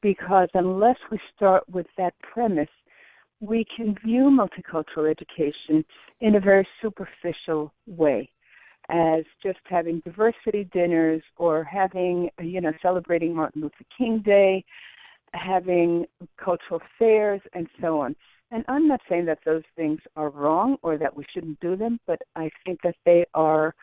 Because 0.00 0.48
unless 0.54 0.96
we 1.10 1.18
start 1.34 1.68
with 1.68 1.86
that 1.96 2.14
premise, 2.20 2.68
we 3.40 3.64
can 3.76 3.96
view 4.04 4.30
multicultural 4.30 5.10
education 5.10 5.84
in 6.20 6.36
a 6.36 6.40
very 6.40 6.66
superficial 6.80 7.72
way 7.86 8.30
as 8.88 9.24
just 9.42 9.58
having 9.64 10.00
diversity 10.00 10.68
dinners 10.72 11.22
or 11.36 11.62
having, 11.64 12.30
you 12.40 12.60
know, 12.60 12.72
celebrating 12.80 13.34
Martin 13.34 13.62
Luther 13.62 13.84
King 13.96 14.22
Day, 14.24 14.64
having 15.34 16.06
cultural 16.42 16.80
fairs, 16.98 17.40
and 17.52 17.68
so 17.80 18.00
on. 18.00 18.16
And 18.50 18.64
I'm 18.68 18.88
not 18.88 19.00
saying 19.08 19.26
that 19.26 19.40
those 19.44 19.62
things 19.76 20.00
are 20.16 20.30
wrong 20.30 20.78
or 20.82 20.96
that 20.96 21.14
we 21.14 21.24
shouldn't 21.32 21.60
do 21.60 21.76
them, 21.76 22.00
but 22.06 22.20
I 22.34 22.50
think 22.64 22.80
that 22.82 22.96
they 23.04 23.26
are 23.34 23.74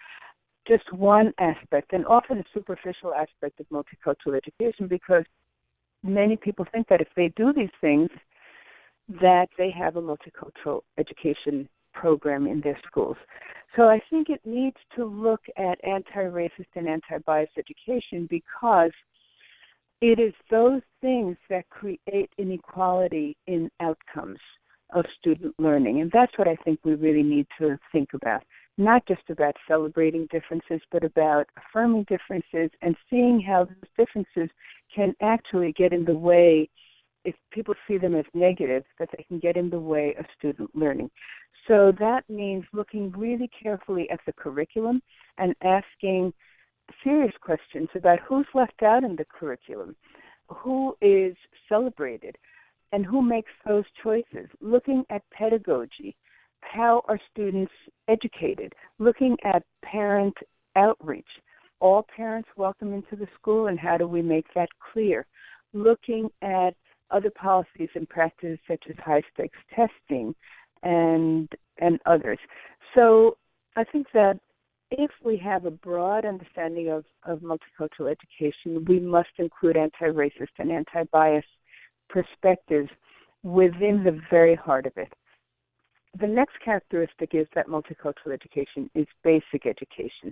just 0.68 0.92
one 0.92 1.32
aspect 1.40 1.94
and 1.94 2.06
often 2.08 2.40
a 2.40 2.44
superficial 2.54 3.14
aspect 3.14 3.60
of 3.60 3.68
multicultural 3.70 4.36
education 4.36 4.88
because 4.88 5.24
many 6.04 6.36
people 6.36 6.66
think 6.72 6.88
that 6.88 7.02
if 7.02 7.08
they 7.16 7.32
do 7.36 7.54
these 7.54 7.70
things, 7.80 8.10
that 9.22 9.48
they 9.58 9.70
have 9.70 9.98
a 9.98 10.02
multicultural 10.02 10.82
education 10.98 11.70
program 11.94 12.48
in 12.48 12.60
their 12.62 12.78
schools. 12.88 13.18
So 13.76 13.84
I 13.84 14.00
think 14.10 14.30
it 14.30 14.42
needs 14.46 14.78
to 14.96 15.06
look 15.06 15.42
at 15.58 15.84
anti-racist 15.84 16.68
and 16.76 16.88
anti-bias 16.88 17.50
education 17.58 18.28
because 18.30 18.92
it 20.02 20.20
is 20.20 20.34
those 20.52 20.82
things 21.02 21.38
that 21.50 21.70
create 21.70 22.30
inequality 22.38 23.38
in 23.48 23.70
outcomes 23.80 24.40
of 24.94 25.06
student 25.20 25.56
learning. 25.58 26.02
And 26.02 26.12
that's 26.12 26.38
what 26.38 26.48
I 26.48 26.56
think 26.58 26.80
we 26.84 26.96
really 26.96 27.24
need 27.24 27.48
to 27.60 27.78
think 27.92 28.10
about. 28.14 28.44
Not 28.78 29.06
just 29.08 29.22
about 29.30 29.56
celebrating 29.68 30.28
differences, 30.32 30.82
but 30.92 31.04
about 31.04 31.48
affirming 31.58 32.06
differences 32.10 32.70
and 32.82 32.96
seeing 33.10 33.40
how 33.40 33.66
those 33.66 33.90
differences 33.98 34.50
can 34.94 35.14
actually 35.22 35.74
get 35.74 35.94
in 35.94 36.06
the 36.06 36.18
way, 36.18 36.70
if 37.24 37.36
people 37.52 37.74
see 37.88 37.98
them 37.98 38.16
as 38.16 38.26
negative, 38.34 38.84
that 39.00 39.10
they 39.16 39.24
can 39.24 39.40
get 39.40 39.58
in 39.58 39.70
the 39.70 39.80
way 39.80 40.14
of 40.20 40.26
student 40.38 40.70
learning. 40.76 41.10
So 41.68 41.92
that 42.00 42.30
means 42.30 42.66
looking 42.74 43.12
really 43.12 43.50
carefully 43.64 44.10
at 44.12 44.20
the 44.26 44.34
curriculum 44.34 45.02
and 45.38 45.56
asking 45.64 46.34
serious 47.04 47.34
questions 47.42 47.90
about 47.96 48.20
who's 48.20 48.48
left 48.54 48.84
out 48.84 49.04
in 49.04 49.16
the 49.16 49.26
curriculum, 49.26 49.96
who 50.48 50.96
is 51.02 51.36
celebrated, 51.68 52.38
and 52.92 53.06
who 53.06 53.22
makes 53.22 53.52
those 53.68 53.86
choices. 54.04 54.48
Looking 54.62 55.04
at 55.10 55.24
pedagogy, 55.32 56.16
how 56.62 57.04
are 57.08 57.20
students 57.32 57.72
educated? 58.08 58.74
Looking 59.00 59.38
at 59.44 59.64
parent 59.84 60.36
outreach, 60.76 61.28
all 61.80 62.06
parents 62.16 62.50
welcome 62.56 62.94
into 62.94 63.16
the 63.16 63.28
school, 63.40 63.68
and 63.68 63.80
how 63.80 63.98
do 63.98 64.08
we 64.08 64.22
make 64.22 64.46
that 64.56 64.70
clear? 64.94 65.26
Looking 65.74 66.30
at 66.42 66.76
other 67.12 67.30
policies 67.30 67.90
and 67.96 68.08
practices 68.10 68.60
such 68.68 68.84
as 68.90 68.96
high 68.98 69.22
stakes 69.34 69.60
testing 69.76 70.34
and 70.84 71.50
and 71.78 72.00
others. 72.06 72.40
So 72.94 73.38
I 73.76 73.84
think 73.84 74.08
that 74.14 74.40
if 74.98 75.12
we 75.24 75.38
have 75.38 75.66
a 75.66 75.72
broad 75.72 76.26
understanding 76.26 76.90
of, 76.90 77.06
of 77.24 77.40
multicultural 77.40 78.12
education, 78.12 78.86
we 78.88 79.00
must 79.00 79.30
include 79.38 79.78
anti-racist 79.78 80.54
and 80.60 80.72
anti-bias 80.72 81.46
perspectives 82.10 82.90
within 83.44 84.04
the 84.04 84.20
very 84.30 84.56
heart 84.56 84.86
of 84.86 84.94
it. 84.98 85.12
The 86.20 86.28
next 86.28 86.54
characteristic 86.64 87.32
is 87.34 87.48
that 87.56 87.68
multicultural 87.68 88.34
education 88.34 88.90
is 88.96 89.06
basic 89.24 89.66
education. 89.66 90.32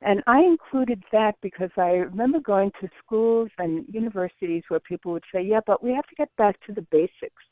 And 0.00 0.22
I 0.26 0.40
included 0.40 1.02
that 1.12 1.36
because 1.42 1.70
I 1.76 1.90
remember 1.90 2.40
going 2.40 2.72
to 2.80 2.88
schools 3.04 3.50
and 3.58 3.84
universities 3.88 4.64
where 4.68 4.80
people 4.80 5.12
would 5.12 5.24
say, 5.32 5.42
yeah, 5.42 5.60
but 5.64 5.82
we 5.82 5.92
have 5.92 6.06
to 6.08 6.14
get 6.16 6.28
back 6.36 6.56
to 6.66 6.72
the 6.72 6.82
basics. 6.90 7.42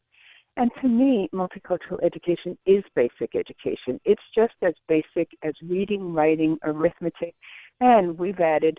And 0.57 0.71
to 0.83 0.89
me, 0.89 1.29
multicultural 1.33 2.03
education 2.03 2.59
is 2.67 2.83
basic 2.95 3.35
education. 3.35 4.01
It's 4.05 4.23
just 4.35 4.55
as 4.63 4.75
basic 4.89 5.29
as 5.43 5.55
reading, 5.63 6.13
writing, 6.13 6.59
arithmetic, 6.65 7.35
and 7.81 8.19
we've 8.19 8.41
added 8.41 8.79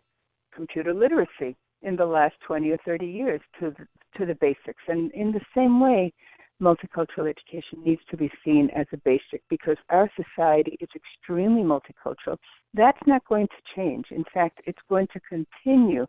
computer 0.53 0.93
literacy 0.93 1.55
in 1.81 1.95
the 1.95 2.05
last 2.05 2.35
20 2.45 2.69
or 2.71 2.77
30 2.85 3.05
years 3.05 3.41
to 3.59 3.73
the, 3.77 3.87
to 4.17 4.25
the 4.25 4.35
basics. 4.35 4.83
And 4.87 5.11
in 5.13 5.31
the 5.31 5.41
same 5.55 5.79
way, 5.79 6.13
multicultural 6.61 7.27
education 7.27 7.83
needs 7.83 8.01
to 8.11 8.17
be 8.17 8.29
seen 8.45 8.69
as 8.75 8.85
a 8.93 8.97
basic 8.97 9.41
because 9.49 9.77
our 9.89 10.09
society 10.15 10.77
is 10.79 10.89
extremely 10.95 11.63
multicultural. 11.63 12.37
That's 12.73 12.99
not 13.07 13.25
going 13.27 13.47
to 13.47 13.75
change. 13.75 14.05
In 14.11 14.23
fact, 14.33 14.61
it's 14.65 14.79
going 14.87 15.07
to 15.13 15.19
continue 15.21 16.05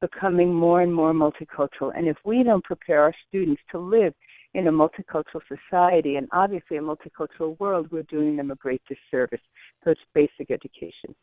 becoming 0.00 0.54
more 0.54 0.80
and 0.80 0.94
more 0.94 1.12
multicultural. 1.12 1.92
And 1.94 2.08
if 2.08 2.16
we 2.24 2.42
don't 2.42 2.64
prepare 2.64 3.02
our 3.02 3.14
students 3.28 3.60
to 3.72 3.78
live 3.78 4.14
in 4.54 4.66
a 4.66 4.72
multicultural 4.72 5.40
society 5.48 6.16
and 6.16 6.28
obviously 6.32 6.76
a 6.76 6.80
multicultural 6.80 7.58
world, 7.60 7.88
we're 7.90 8.02
doing 8.04 8.36
them 8.36 8.50
a 8.50 8.56
great 8.56 8.82
disservice. 8.88 9.40
So 9.84 9.90
it's 9.90 10.00
basic 10.14 10.50
education. 10.50 11.14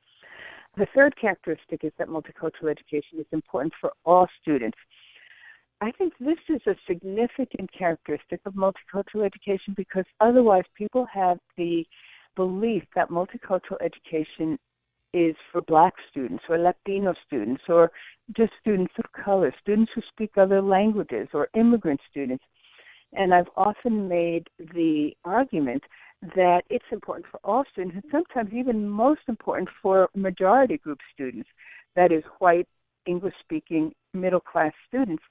The 0.78 0.88
third 0.96 1.16
characteristic 1.20 1.84
is 1.84 1.92
that 1.98 2.08
multicultural 2.08 2.70
education 2.70 3.20
is 3.20 3.26
important 3.32 3.74
for 3.82 3.92
all 4.06 4.28
students. 4.42 4.78
I 5.82 5.92
think 5.92 6.14
this 6.20 6.38
is 6.50 6.62
a 6.66 6.76
significant 6.88 7.72
characteristic 7.78 8.42
of 8.46 8.54
multicultural 8.54 9.26
education 9.26 9.74
because 9.76 10.06
otherwise 10.20 10.64
people 10.76 11.06
have 11.14 11.38
the 11.58 11.86
belief 12.36 12.84
that 12.96 13.10
multicultural 13.10 13.78
education 13.82 14.58
is 15.14 15.36
for 15.52 15.62
black 15.62 15.94
students 16.10 16.44
or 16.50 16.58
Latino 16.58 17.14
students 17.26 17.64
or 17.70 17.92
just 18.36 18.52
students 18.60 18.94
of 18.98 19.06
color, 19.24 19.54
students 19.62 19.92
who 19.96 20.02
speak 20.10 20.32
other 20.38 20.62
languages 20.62 21.28
or 21.34 21.48
immigrant 21.56 22.00
students. 22.10 22.44
And 23.14 23.34
I've 23.34 23.50
often 23.56 24.08
made 24.08 24.48
the 24.58 25.12
argument 25.24 25.84
that 26.36 26.64
it's 26.70 26.86
important 26.92 27.26
for 27.30 27.40
all 27.44 27.64
students 27.72 27.96
and 27.96 28.12
sometimes 28.12 28.54
even 28.54 28.88
most 28.90 29.22
important 29.28 29.70
for 29.82 30.10
majority 30.16 30.78
group 30.78 31.00
students, 31.14 31.48
that 31.96 32.12
is, 32.12 32.24
white, 32.40 32.68
English 33.06 33.36
speaking, 33.40 33.94
middle 34.14 34.40
class 34.40 34.74
students, 34.88 35.24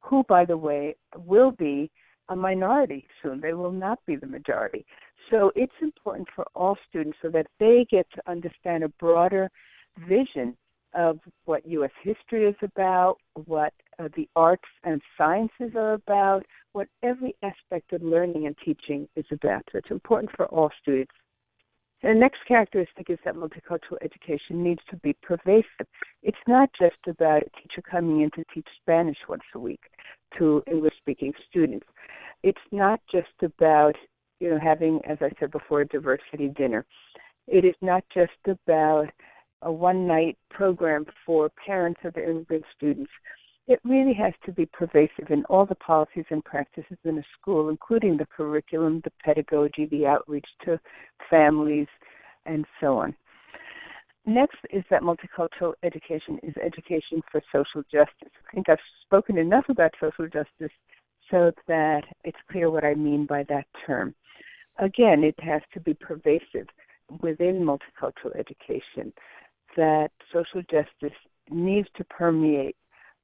who, 0.00 0.22
by 0.28 0.44
the 0.44 0.56
way, 0.56 0.94
will 1.16 1.50
be 1.50 1.90
a 2.28 2.36
minority 2.36 3.06
soon. 3.22 3.40
They 3.40 3.54
will 3.54 3.72
not 3.72 3.98
be 4.06 4.16
the 4.16 4.26
majority. 4.26 4.84
So 5.30 5.52
it's 5.56 5.72
important 5.80 6.28
for 6.34 6.46
all 6.54 6.76
students 6.88 7.18
so 7.22 7.28
that 7.30 7.46
they 7.58 7.86
get 7.90 8.06
to 8.14 8.30
understand 8.30 8.84
a 8.84 8.88
broader 8.88 9.50
vision 10.08 10.56
of 10.94 11.18
what 11.44 11.66
U.S. 11.66 11.90
history 12.02 12.44
is 12.46 12.56
about, 12.62 13.16
what 13.46 13.72
uh, 13.98 14.08
the 14.16 14.28
arts 14.36 14.68
and 14.84 15.00
sciences 15.16 15.74
are 15.74 15.94
about, 15.94 16.44
what 16.72 16.88
every 17.02 17.34
aspect 17.42 17.92
of 17.92 18.02
learning 18.02 18.46
and 18.46 18.56
teaching 18.64 19.08
is 19.16 19.24
about. 19.30 19.62
So 19.72 19.78
it's 19.78 19.90
important 19.90 20.30
for 20.36 20.46
all 20.46 20.70
students. 20.80 21.12
And 22.02 22.16
the 22.16 22.20
next 22.20 22.40
characteristic 22.46 23.08
is 23.08 23.18
that 23.24 23.34
multicultural 23.34 23.96
education 24.02 24.62
needs 24.62 24.82
to 24.90 24.96
be 24.96 25.14
pervasive. 25.22 25.86
It's 26.22 26.36
not 26.46 26.68
just 26.78 26.96
about 27.08 27.42
a 27.42 27.50
teacher 27.60 27.82
coming 27.90 28.20
in 28.20 28.30
to 28.32 28.44
teach 28.52 28.66
Spanish 28.82 29.16
once 29.28 29.42
a 29.54 29.58
week 29.58 29.80
to 30.38 30.62
English 30.70 30.94
speaking 30.98 31.32
students. 31.48 31.86
It's 32.42 32.58
not 32.70 33.00
just 33.10 33.28
about, 33.42 33.94
you 34.40 34.50
know, 34.50 34.58
having, 34.62 35.00
as 35.08 35.18
I 35.22 35.30
said 35.40 35.50
before, 35.50 35.80
a 35.80 35.88
diversity 35.88 36.48
dinner. 36.48 36.84
It 37.48 37.64
is 37.64 37.74
not 37.80 38.04
just 38.12 38.32
about 38.46 39.06
a 39.62 39.72
one 39.72 40.06
night 40.06 40.36
program 40.50 41.06
for 41.24 41.50
parents 41.66 42.00
of 42.04 42.16
immigrant 42.16 42.64
students. 42.76 43.10
It 43.68 43.80
really 43.84 44.14
has 44.14 44.32
to 44.44 44.52
be 44.52 44.66
pervasive 44.66 45.30
in 45.30 45.44
all 45.46 45.66
the 45.66 45.74
policies 45.74 46.26
and 46.30 46.44
practices 46.44 46.98
in 47.04 47.18
a 47.18 47.22
school, 47.38 47.68
including 47.68 48.16
the 48.16 48.26
curriculum, 48.26 49.00
the 49.02 49.10
pedagogy, 49.24 49.86
the 49.86 50.06
outreach 50.06 50.46
to 50.64 50.78
families, 51.28 51.88
and 52.44 52.64
so 52.80 52.98
on. 52.98 53.14
Next 54.24 54.58
is 54.70 54.84
that 54.90 55.02
multicultural 55.02 55.74
education 55.82 56.38
is 56.42 56.54
education 56.64 57.22
for 57.30 57.40
social 57.52 57.82
justice. 57.90 58.32
I 58.48 58.54
think 58.54 58.68
I've 58.68 58.78
spoken 59.04 59.38
enough 59.38 59.64
about 59.68 59.92
social 60.00 60.26
justice 60.26 60.74
so 61.30 61.52
that 61.66 62.02
it's 62.24 62.38
clear 62.50 62.70
what 62.70 62.84
I 62.84 62.94
mean 62.94 63.26
by 63.26 63.44
that 63.48 63.66
term. 63.86 64.14
Again, 64.78 65.24
it 65.24 65.38
has 65.40 65.62
to 65.74 65.80
be 65.80 65.94
pervasive 65.94 66.66
within 67.20 67.64
multicultural 67.64 68.36
education 68.36 69.12
that 69.76 70.10
social 70.32 70.62
justice 70.62 71.16
needs 71.50 71.88
to 71.96 72.04
permeate 72.04 72.76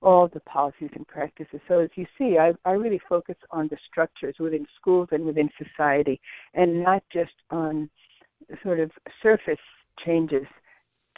all 0.02 0.28
the 0.28 0.40
policies 0.40 0.90
and 0.94 1.06
practices. 1.06 1.60
So 1.68 1.80
as 1.80 1.90
you 1.94 2.06
see, 2.18 2.36
I, 2.38 2.52
I 2.64 2.72
really 2.72 3.00
focus 3.08 3.36
on 3.50 3.68
the 3.68 3.76
structures 3.90 4.34
within 4.38 4.66
schools 4.80 5.08
and 5.12 5.24
within 5.24 5.48
society 5.56 6.20
and 6.54 6.82
not 6.82 7.02
just 7.12 7.32
on 7.50 7.88
sort 8.62 8.80
of 8.80 8.90
surface 9.22 9.56
changes 10.04 10.46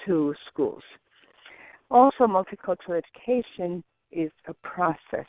to 0.07 0.35
schools. 0.51 0.83
Also, 1.91 2.27
multicultural 2.27 3.01
education 3.01 3.83
is 4.13 4.31
a 4.49 4.55
process. 4.55 5.27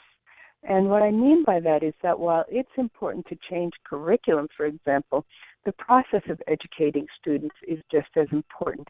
And 0.63 0.89
what 0.89 1.03
I 1.03 1.11
mean 1.11 1.43
by 1.45 1.59
that 1.59 1.83
is 1.83 1.93
that 2.01 2.19
while 2.19 2.43
it's 2.49 2.69
important 2.77 3.27
to 3.27 3.37
change 3.49 3.73
curriculum, 3.87 4.47
for 4.57 4.65
example, 4.65 5.25
the 5.63 5.73
process 5.73 6.23
of 6.29 6.41
educating 6.47 7.05
students 7.19 7.55
is 7.67 7.79
just 7.91 8.09
as 8.15 8.27
important 8.31 8.87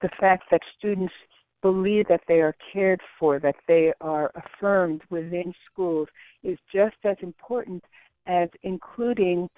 the 0.00 0.08
fact 0.20 0.44
that 0.50 0.60
students 0.78 1.12
believe 1.62 2.06
that 2.08 2.22
they 2.28 2.40
are 2.40 2.54
cared 2.72 3.00
for, 3.18 3.38
that 3.40 3.56
they 3.66 3.92
are 4.00 4.30
affirmed 4.34 5.02
within 5.10 5.52
schools 5.70 6.08
is 6.42 6.58
just 6.72 6.96
as 7.04 7.16
important 7.20 7.82
as 8.26 8.48
including 8.62 9.48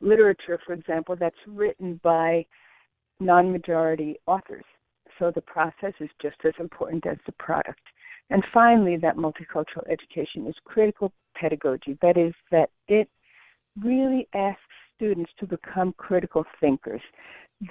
literature, 0.00 0.58
for 0.66 0.72
example, 0.72 1.16
that's 1.16 1.36
written 1.46 2.00
by 2.02 2.44
non 3.20 3.52
majority 3.52 4.16
authors. 4.26 4.64
So 5.18 5.30
the 5.30 5.42
process 5.42 5.92
is 6.00 6.10
just 6.20 6.36
as 6.44 6.54
important 6.58 7.06
as 7.06 7.18
the 7.26 7.32
product. 7.32 7.80
And 8.30 8.42
finally, 8.52 8.96
that 8.96 9.16
multicultural 9.16 9.88
education 9.88 10.46
is 10.46 10.54
critical 10.64 11.12
pedagogy. 11.36 11.96
That 12.02 12.16
is, 12.16 12.32
that 12.50 12.70
it 12.88 13.08
really 13.80 14.26
asks 14.34 14.60
students 14.96 15.30
to 15.38 15.46
become 15.46 15.94
critical 15.98 16.44
thinkers, 16.60 17.02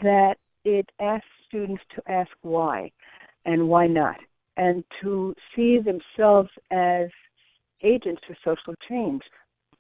that 0.02 0.36
it 0.64 0.90
asks 1.02 1.28
students 1.48 1.84
to 1.96 2.12
ask 2.12 2.30
why 2.42 2.92
and 3.46 3.68
why 3.68 3.88
not, 3.88 4.18
and 4.58 4.84
to 5.02 5.36
see 5.56 5.80
themselves 5.80 6.50
as 6.72 7.08
agents 7.84 8.22
for 8.26 8.36
social 8.44 8.74
change 8.88 9.22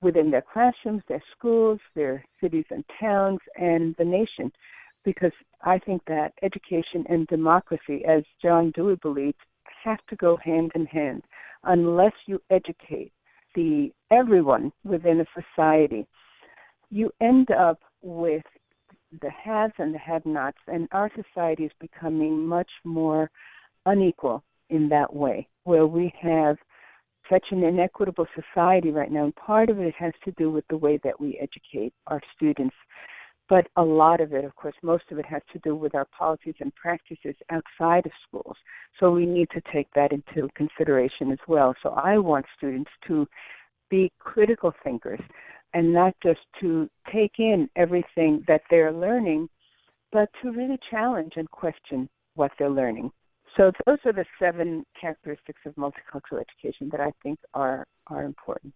within 0.01 0.29
their 0.29 0.43
classrooms, 0.53 1.01
their 1.07 1.23
schools, 1.35 1.79
their 1.95 2.23
cities 2.41 2.65
and 2.69 2.83
towns, 2.99 3.39
and 3.55 3.95
the 3.97 4.03
nation. 4.03 4.51
Because 5.05 5.31
I 5.61 5.79
think 5.79 6.01
that 6.07 6.33
education 6.43 7.05
and 7.09 7.27
democracy, 7.27 8.03
as 8.07 8.23
John 8.41 8.71
Dewey 8.75 8.97
believed, 9.01 9.37
have 9.83 9.99
to 10.09 10.15
go 10.15 10.37
hand 10.37 10.71
in 10.75 10.85
hand. 10.85 11.23
Unless 11.63 12.13
you 12.25 12.41
educate 12.49 13.11
the 13.55 13.91
everyone 14.11 14.71
within 14.83 15.21
a 15.21 15.25
society, 15.41 16.05
you 16.89 17.11
end 17.21 17.51
up 17.51 17.79
with 18.01 18.43
the 19.21 19.29
haves 19.29 19.73
and 19.77 19.93
the 19.93 19.99
have-nots, 19.99 20.57
and 20.67 20.87
our 20.91 21.09
society 21.15 21.63
is 21.65 21.71
becoming 21.79 22.45
much 22.45 22.69
more 22.83 23.29
unequal 23.85 24.43
in 24.69 24.89
that 24.89 25.13
way, 25.13 25.47
where 25.63 25.87
we 25.87 26.13
have 26.21 26.57
such 27.29 27.45
an 27.51 27.63
inequitable 27.63 28.27
society 28.35 28.91
right 28.91 29.11
now, 29.11 29.23
and 29.23 29.35
part 29.35 29.69
of 29.69 29.79
it 29.79 29.93
has 29.97 30.13
to 30.25 30.31
do 30.31 30.51
with 30.51 30.65
the 30.69 30.77
way 30.77 30.99
that 31.03 31.19
we 31.19 31.39
educate 31.41 31.93
our 32.07 32.21
students. 32.35 32.75
But 33.49 33.67
a 33.75 33.83
lot 33.83 34.21
of 34.21 34.33
it, 34.33 34.45
of 34.45 34.55
course, 34.55 34.75
most 34.83 35.03
of 35.11 35.19
it 35.19 35.25
has 35.25 35.41
to 35.51 35.59
do 35.59 35.75
with 35.75 35.95
our 35.95 36.07
policies 36.17 36.55
and 36.59 36.73
practices 36.75 37.35
outside 37.51 38.05
of 38.05 38.11
schools. 38.27 38.55
So 38.99 39.11
we 39.11 39.25
need 39.25 39.49
to 39.51 39.61
take 39.71 39.87
that 39.95 40.11
into 40.11 40.49
consideration 40.55 41.31
as 41.31 41.39
well. 41.47 41.75
So 41.83 41.89
I 41.89 42.17
want 42.17 42.45
students 42.57 42.91
to 43.07 43.27
be 43.89 44.11
critical 44.19 44.73
thinkers 44.83 45.19
and 45.73 45.93
not 45.93 46.13
just 46.23 46.39
to 46.61 46.89
take 47.11 47.33
in 47.39 47.69
everything 47.75 48.43
that 48.47 48.61
they're 48.69 48.93
learning, 48.93 49.49
but 50.11 50.29
to 50.41 50.51
really 50.51 50.79
challenge 50.89 51.33
and 51.35 51.49
question 51.51 52.07
what 52.35 52.51
they're 52.57 52.69
learning. 52.69 53.11
So 53.55 53.71
those 53.85 53.99
are 54.05 54.13
the 54.13 54.25
seven 54.39 54.85
characteristics 54.99 55.59
of 55.65 55.75
multicultural 55.75 56.41
education 56.41 56.89
that 56.91 56.99
I 56.99 57.11
think 57.21 57.39
are 57.53 57.85
are 58.07 58.23
important. 58.23 58.73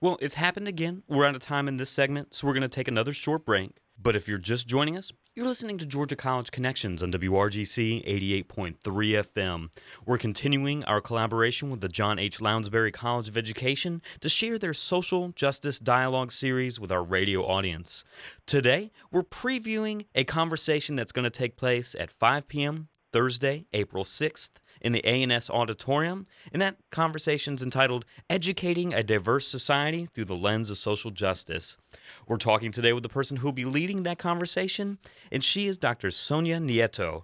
Well, 0.00 0.18
it's 0.20 0.34
happened 0.34 0.68
again. 0.68 1.02
We're 1.08 1.24
out 1.24 1.34
of 1.34 1.40
time 1.40 1.68
in 1.68 1.76
this 1.76 1.90
segment, 1.90 2.34
so 2.34 2.46
we're 2.46 2.52
going 2.52 2.62
to 2.62 2.68
take 2.68 2.88
another 2.88 3.12
short 3.12 3.46
break. 3.46 3.70
But 4.00 4.16
if 4.16 4.28
you're 4.28 4.38
just 4.38 4.66
joining 4.66 4.96
us, 4.96 5.12
you're 5.34 5.46
listening 5.46 5.78
to 5.78 5.86
Georgia 5.86 6.16
College 6.16 6.50
Connections 6.50 7.02
on 7.02 7.12
WRGC 7.12 8.04
88.3 8.44 8.76
FM. 8.82 9.70
We're 10.04 10.18
continuing 10.18 10.84
our 10.84 11.00
collaboration 11.00 11.70
with 11.70 11.80
the 11.80 11.88
John 11.88 12.18
H. 12.18 12.40
Lounsbury 12.40 12.92
College 12.92 13.28
of 13.28 13.36
Education 13.36 14.02
to 14.20 14.28
share 14.28 14.58
their 14.58 14.74
social 14.74 15.28
justice 15.30 15.78
dialogue 15.78 16.32
series 16.32 16.78
with 16.80 16.90
our 16.90 17.02
radio 17.02 17.44
audience. 17.44 18.04
Today, 18.46 18.90
we're 19.10 19.22
previewing 19.22 20.06
a 20.14 20.24
conversation 20.24 20.96
that's 20.96 21.12
going 21.12 21.24
to 21.24 21.30
take 21.30 21.56
place 21.56 21.94
at 21.98 22.10
5 22.10 22.48
p.m. 22.48 22.88
Thursday, 23.14 23.64
April 23.72 24.02
6th 24.02 24.50
in 24.80 24.90
the 24.90 25.00
A&S 25.04 25.48
Auditorium, 25.48 26.26
and 26.52 26.60
that 26.60 26.78
conversation 26.90 27.54
is 27.54 27.62
entitled 27.62 28.04
Educating 28.28 28.92
a 28.92 29.04
Diverse 29.04 29.46
Society 29.46 30.04
Through 30.04 30.24
the 30.24 30.34
Lens 30.34 30.68
of 30.68 30.78
Social 30.78 31.12
Justice. 31.12 31.78
We're 32.26 32.38
talking 32.38 32.72
today 32.72 32.92
with 32.92 33.04
the 33.04 33.08
person 33.08 33.36
who'll 33.36 33.52
be 33.52 33.64
leading 33.64 34.02
that 34.02 34.18
conversation, 34.18 34.98
and 35.30 35.44
she 35.44 35.68
is 35.68 35.78
Dr. 35.78 36.10
Sonia 36.10 36.58
Nieto. 36.58 37.22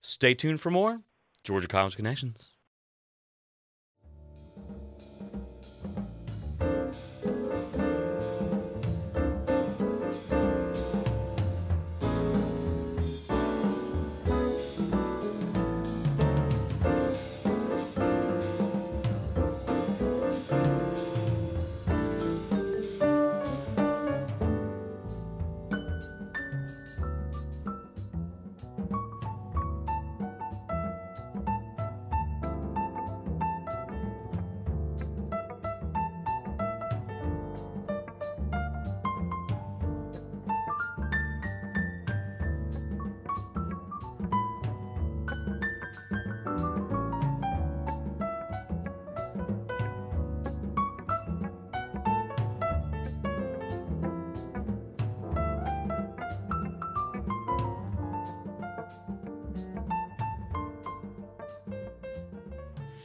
Stay 0.00 0.34
tuned 0.34 0.60
for 0.60 0.72
more 0.72 1.02
Georgia 1.44 1.68
College 1.68 1.94
Connections. 1.94 2.50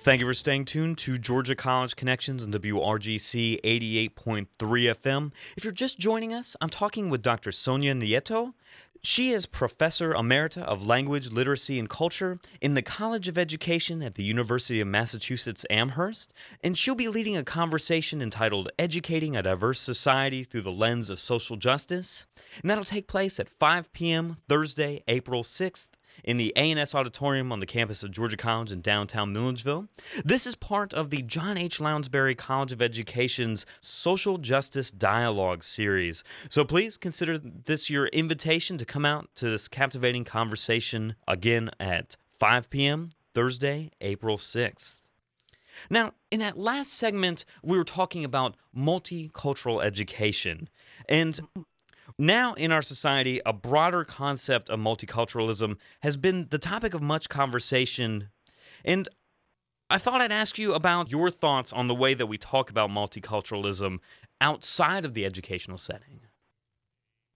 Thank 0.04 0.20
you 0.20 0.28
for 0.28 0.34
staying 0.34 0.66
tuned 0.66 0.98
to 0.98 1.18
Georgia 1.18 1.56
College 1.56 1.96
Connections 1.96 2.44
and 2.44 2.54
WRGC 2.54 3.62
88.3 3.62 4.48
FM. 4.58 5.32
If 5.56 5.64
you're 5.64 5.72
just 5.72 5.98
joining 5.98 6.34
us, 6.34 6.58
I'm 6.60 6.70
talking 6.70 7.10
with 7.10 7.22
Dr. 7.22 7.54
Sonia 7.54 7.94
Nieto. 7.94 8.54
She 9.02 9.30
is 9.30 9.46
Professor 9.46 10.14
Emerita 10.14 10.62
of 10.64 10.86
Language, 10.86 11.32
Literacy, 11.32 11.80
and 11.80 11.90
Culture 11.90 12.38
in 12.60 12.74
the 12.74 12.82
College 12.82 13.30
of 13.30 13.38
Education 13.38 14.04
at 14.04 14.16
the 14.16 14.26
University 14.26 14.82
of 14.82 14.90
Massachusetts 14.90 15.66
Amherst, 15.70 16.34
and 16.62 16.78
she'll 16.78 16.96
be 16.96 17.08
leading 17.08 17.38
a 17.38 17.46
conversation 17.46 18.22
entitled 18.22 18.74
Educating 18.78 19.38
a 19.38 19.42
Diverse 19.44 19.80
Society 19.80 20.44
Through 20.44 20.64
the 20.64 20.72
Lens 20.72 21.10
of 21.10 21.18
Social 21.18 21.56
Justice. 21.56 22.26
And 22.62 22.70
that'll 22.70 22.84
take 22.84 23.08
place 23.08 23.40
at 23.40 23.48
5 23.48 23.94
p.m. 23.94 24.36
Thursday, 24.50 25.02
April 25.08 25.44
6th 25.44 25.88
in 26.24 26.38
the 26.38 26.54
A&S 26.56 26.96
Auditorium 26.96 27.52
on 27.52 27.60
the 27.60 27.66
campus 27.66 28.04
of 28.04 28.12
Georgia 28.12 28.38
College 28.38 28.72
in 28.72 28.82
downtown 28.82 29.34
Milledgeville. 29.34 29.88
This 30.24 30.48
is 30.48 30.56
part 30.56 30.94
of 30.94 31.10
the 31.10 31.22
John 31.22 31.58
H. 31.58 31.80
Lounsbury 31.80 32.36
College 32.36 32.72
of 32.72 32.82
Education's 32.82 33.66
Social 33.82 34.38
Justice 34.38 34.92
Dialogue 34.92 35.64
series. 35.64 36.24
So 36.50 36.64
please 36.64 36.98
consider 36.98 37.38
this 37.38 37.90
your 37.90 38.08
invitation 38.08 38.78
to 38.78 38.86
come 38.86 39.06
out 39.06 39.30
to 39.36 39.50
this 39.50 39.68
captivating 39.68 40.24
conversation 40.24 41.16
again 41.28 41.72
at 41.80 42.16
5 42.40 42.70
p.m. 42.70 43.10
Thursday, 43.34 43.92
April 44.02 44.38
6th. 44.38 45.00
Now, 45.90 46.12
in 46.32 46.40
that 46.40 46.58
last 46.58 46.94
segment, 46.94 47.46
we 47.64 47.78
were 47.78 47.84
talking 47.84 48.24
about 48.24 48.56
multicultural 48.76 49.84
education. 49.84 50.70
And 51.10 51.40
now, 52.18 52.54
in 52.54 52.72
our 52.72 52.82
society, 52.82 53.42
a 53.46 53.54
broader 53.54 54.04
concept 54.04 54.70
of 54.70 54.80
multiculturalism 54.80 55.78
has 56.02 56.18
been 56.18 56.48
the 56.50 56.60
topic 56.60 56.94
of 56.94 57.02
much 57.02 57.30
conversation. 57.30 58.30
And 58.86 59.10
I 59.90 59.98
thought 59.98 60.22
I'd 60.22 60.32
ask 60.32 60.58
you 60.58 60.74
about 60.74 61.12
your 61.12 61.30
thoughts 61.30 61.74
on 61.74 61.88
the 61.88 61.96
way 61.96 62.14
that 62.14 62.28
we 62.28 62.38
talk 62.38 62.70
about 62.70 62.90
multiculturalism 62.90 64.00
outside 64.42 65.06
of 65.06 65.14
the 65.14 65.26
educational 65.26 65.78
setting. 65.78 66.22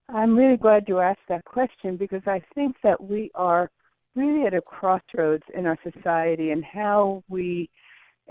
I'm 0.08 0.36
really 0.36 0.56
glad 0.56 0.84
you 0.88 1.00
asked 1.00 1.28
that 1.28 1.44
question 1.44 1.96
because 1.96 2.22
I 2.26 2.40
think 2.54 2.76
that 2.82 3.02
we 3.02 3.30
are 3.34 3.70
really 4.14 4.46
at 4.46 4.54
a 4.54 4.60
crossroads 4.60 5.44
in 5.54 5.66
our 5.66 5.78
society 5.82 6.50
and 6.50 6.64
how 6.64 7.22
we 7.28 7.68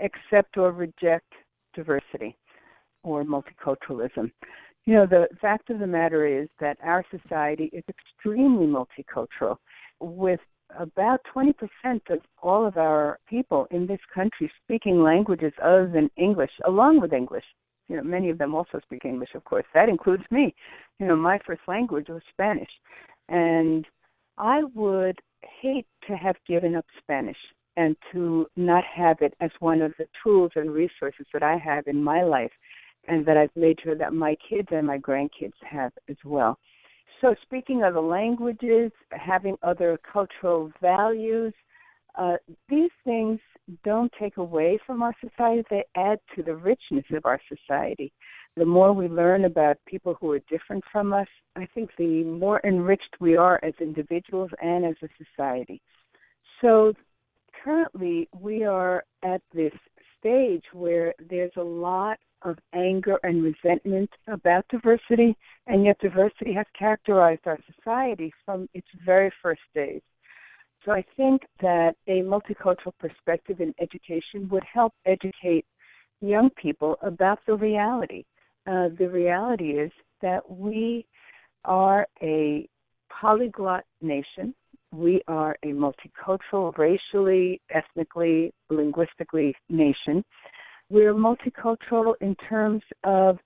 accept 0.02 0.56
or 0.56 0.72
reject 0.72 1.32
diversity 1.74 2.36
or 3.04 3.24
multiculturalism. 3.24 4.30
You 4.88 4.94
know, 4.94 5.04
the 5.04 5.28
fact 5.38 5.68
of 5.68 5.80
the 5.80 5.86
matter 5.86 6.24
is 6.24 6.48
that 6.60 6.78
our 6.82 7.04
society 7.10 7.68
is 7.74 7.84
extremely 7.90 8.64
multicultural, 8.64 9.58
with 10.00 10.40
about 10.78 11.20
20% 11.36 11.52
of 12.08 12.20
all 12.42 12.64
of 12.64 12.78
our 12.78 13.18
people 13.28 13.66
in 13.70 13.86
this 13.86 14.00
country 14.14 14.50
speaking 14.64 15.02
languages 15.02 15.52
other 15.62 15.90
than 15.92 16.10
English, 16.16 16.52
along 16.66 17.02
with 17.02 17.12
English. 17.12 17.44
You 17.88 17.98
know, 17.98 18.02
many 18.02 18.30
of 18.30 18.38
them 18.38 18.54
also 18.54 18.80
speak 18.80 19.04
English, 19.04 19.34
of 19.34 19.44
course. 19.44 19.66
That 19.74 19.90
includes 19.90 20.24
me. 20.30 20.54
You 20.98 21.06
know, 21.06 21.16
my 21.16 21.38
first 21.46 21.60
language 21.68 22.08
was 22.08 22.22
Spanish. 22.32 22.70
And 23.28 23.84
I 24.38 24.62
would 24.74 25.18
hate 25.60 25.86
to 26.06 26.16
have 26.16 26.36
given 26.46 26.74
up 26.74 26.86
Spanish 27.02 27.36
and 27.76 27.94
to 28.12 28.46
not 28.56 28.84
have 28.84 29.18
it 29.20 29.34
as 29.40 29.50
one 29.60 29.82
of 29.82 29.92
the 29.98 30.06
tools 30.24 30.52
and 30.56 30.70
resources 30.70 31.26
that 31.34 31.42
I 31.42 31.58
have 31.58 31.86
in 31.88 32.02
my 32.02 32.22
life 32.22 32.52
and 33.08 33.24
that 33.26 33.36
I've 33.36 33.54
made 33.56 33.78
sure 33.82 33.96
that 33.96 34.12
my 34.12 34.36
kids 34.48 34.68
and 34.70 34.86
my 34.86 34.98
grandkids 34.98 35.54
have 35.68 35.92
as 36.08 36.16
well. 36.24 36.58
So, 37.20 37.34
speaking 37.42 37.82
of 37.82 37.94
the 37.94 38.00
languages, 38.00 38.92
having 39.10 39.56
other 39.62 39.98
cultural 40.10 40.70
values, 40.80 41.52
uh, 42.16 42.36
these 42.68 42.90
things 43.04 43.40
don't 43.84 44.12
take 44.18 44.36
away 44.36 44.78
from 44.86 45.02
our 45.02 45.14
society, 45.20 45.64
they 45.68 45.84
add 45.96 46.20
to 46.36 46.42
the 46.42 46.54
richness 46.54 47.04
of 47.12 47.26
our 47.26 47.40
society. 47.48 48.12
The 48.56 48.64
more 48.64 48.92
we 48.92 49.08
learn 49.08 49.44
about 49.44 49.76
people 49.86 50.16
who 50.20 50.32
are 50.32 50.40
different 50.50 50.84
from 50.90 51.12
us, 51.12 51.28
I 51.56 51.66
think 51.74 51.90
the 51.96 52.24
more 52.24 52.60
enriched 52.64 53.16
we 53.20 53.36
are 53.36 53.60
as 53.62 53.74
individuals 53.80 54.50
and 54.62 54.84
as 54.84 54.96
a 55.02 55.08
society. 55.24 55.80
So, 56.60 56.92
currently, 57.64 58.28
we 58.40 58.64
are 58.64 59.04
at 59.24 59.42
this 59.52 59.72
stage 60.18 60.64
where 60.72 61.14
there's 61.28 61.52
a 61.56 61.62
lot 61.62 62.18
of 62.42 62.58
anger 62.74 63.18
and 63.22 63.42
resentment 63.42 64.10
about 64.26 64.64
diversity, 64.68 65.36
and 65.66 65.84
yet 65.84 65.98
diversity 66.00 66.52
has 66.52 66.66
characterized 66.78 67.46
our 67.46 67.58
society 67.74 68.32
from 68.44 68.68
its 68.74 68.86
very 69.04 69.32
first 69.42 69.60
days. 69.74 70.02
So 70.84 70.92
I 70.92 71.04
think 71.16 71.42
that 71.60 71.94
a 72.06 72.22
multicultural 72.22 72.92
perspective 72.98 73.60
in 73.60 73.74
education 73.80 74.48
would 74.50 74.64
help 74.72 74.92
educate 75.06 75.66
young 76.20 76.50
people 76.50 76.96
about 77.02 77.40
the 77.46 77.54
reality. 77.54 78.24
Uh, 78.66 78.88
the 78.98 79.08
reality 79.08 79.70
is 79.70 79.90
that 80.22 80.48
we 80.48 81.06
are 81.64 82.06
a 82.22 82.68
polyglot 83.10 83.84
nation. 84.00 84.54
We 84.92 85.20
are 85.28 85.56
a 85.62 85.68
multicultural, 85.68 86.76
racially, 86.78 87.60
ethnically, 87.70 88.52
linguistically 88.70 89.54
nation. 89.68 90.24
We're 90.90 91.14
multicultural 91.14 92.14
in 92.20 92.34
terms 92.48 92.82
of 93.04 93.38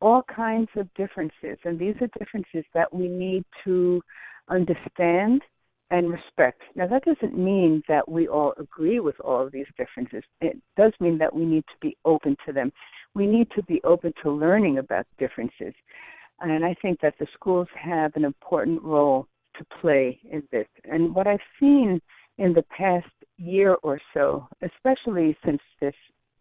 all 0.00 0.22
kinds 0.34 0.68
of 0.76 0.92
differences, 0.94 1.58
and 1.64 1.78
these 1.78 1.94
are 2.00 2.08
differences 2.18 2.64
that 2.72 2.92
we 2.92 3.08
need 3.08 3.44
to 3.64 4.00
understand 4.48 5.42
and 5.90 6.10
respect. 6.10 6.62
Now, 6.74 6.86
that 6.86 7.04
doesn't 7.04 7.36
mean 7.36 7.82
that 7.88 8.08
we 8.08 8.28
all 8.28 8.52
agree 8.58 9.00
with 9.00 9.18
all 9.20 9.44
of 9.44 9.52
these 9.52 9.66
differences. 9.76 10.22
It 10.40 10.56
does 10.76 10.92
mean 11.00 11.18
that 11.18 11.34
we 11.34 11.44
need 11.44 11.64
to 11.68 11.78
be 11.80 11.96
open 12.04 12.36
to 12.46 12.52
them. 12.52 12.72
We 13.14 13.26
need 13.26 13.48
to 13.56 13.62
be 13.62 13.80
open 13.84 14.12
to 14.22 14.30
learning 14.30 14.78
about 14.78 15.06
differences. 15.18 15.74
And 16.40 16.64
I 16.64 16.74
think 16.80 17.00
that 17.00 17.14
the 17.18 17.26
schools 17.34 17.68
have 17.74 18.12
an 18.14 18.24
important 18.24 18.82
role 18.82 19.26
to 19.56 19.64
play 19.80 20.20
in 20.30 20.42
this. 20.52 20.68
And 20.84 21.14
what 21.14 21.26
I've 21.26 21.38
seen 21.58 22.00
in 22.36 22.52
the 22.52 22.64
past 22.64 23.06
year 23.38 23.76
or 23.82 24.00
so, 24.14 24.46
especially 24.62 25.36
since 25.44 25.60
this 25.80 25.94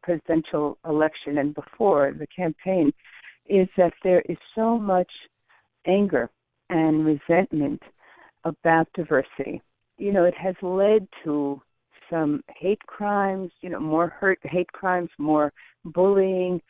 presidential 0.07 0.77
election 0.87 1.37
and 1.39 1.53
before 1.53 2.13
the 2.17 2.27
campaign 2.27 2.93
is 3.47 3.67
that 3.75 3.91
there 4.05 4.21
is 4.29 4.37
so 4.55 4.79
much 4.79 5.11
anger 5.85 6.29
and 6.69 7.05
resentment 7.05 7.81
about 8.45 8.87
diversity. 8.93 9.61
You 9.97 10.13
know, 10.13 10.23
it 10.23 10.33
has 10.35 10.55
led 10.61 11.07
to 11.25 11.61
some 12.09 12.41
hate 12.55 12.81
crimes, 12.87 13.51
you 13.59 13.69
know, 13.69 13.81
more 13.81 14.07
hurt 14.07 14.39
hate 14.43 14.71
crimes, 14.71 15.09
more 15.17 15.51
bullying, 15.83 16.61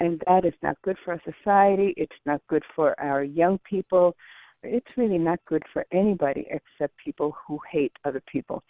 and 0.00 0.22
that 0.26 0.44
is 0.44 0.52
not 0.62 0.76
good 0.82 0.98
for 1.02 1.14
our 1.14 1.22
society. 1.24 1.94
It's 1.96 2.12
not 2.26 2.42
good 2.50 2.64
for 2.76 2.98
our 3.00 3.24
young 3.24 3.58
people. 3.68 4.14
It's 4.62 4.86
really 4.98 5.18
not 5.18 5.38
good 5.46 5.62
for 5.72 5.86
anybody 5.90 6.46
except 6.50 6.92
people 7.02 7.34
who 7.46 7.58
hate 7.72 7.92
other 8.04 8.22
people. 8.30 8.62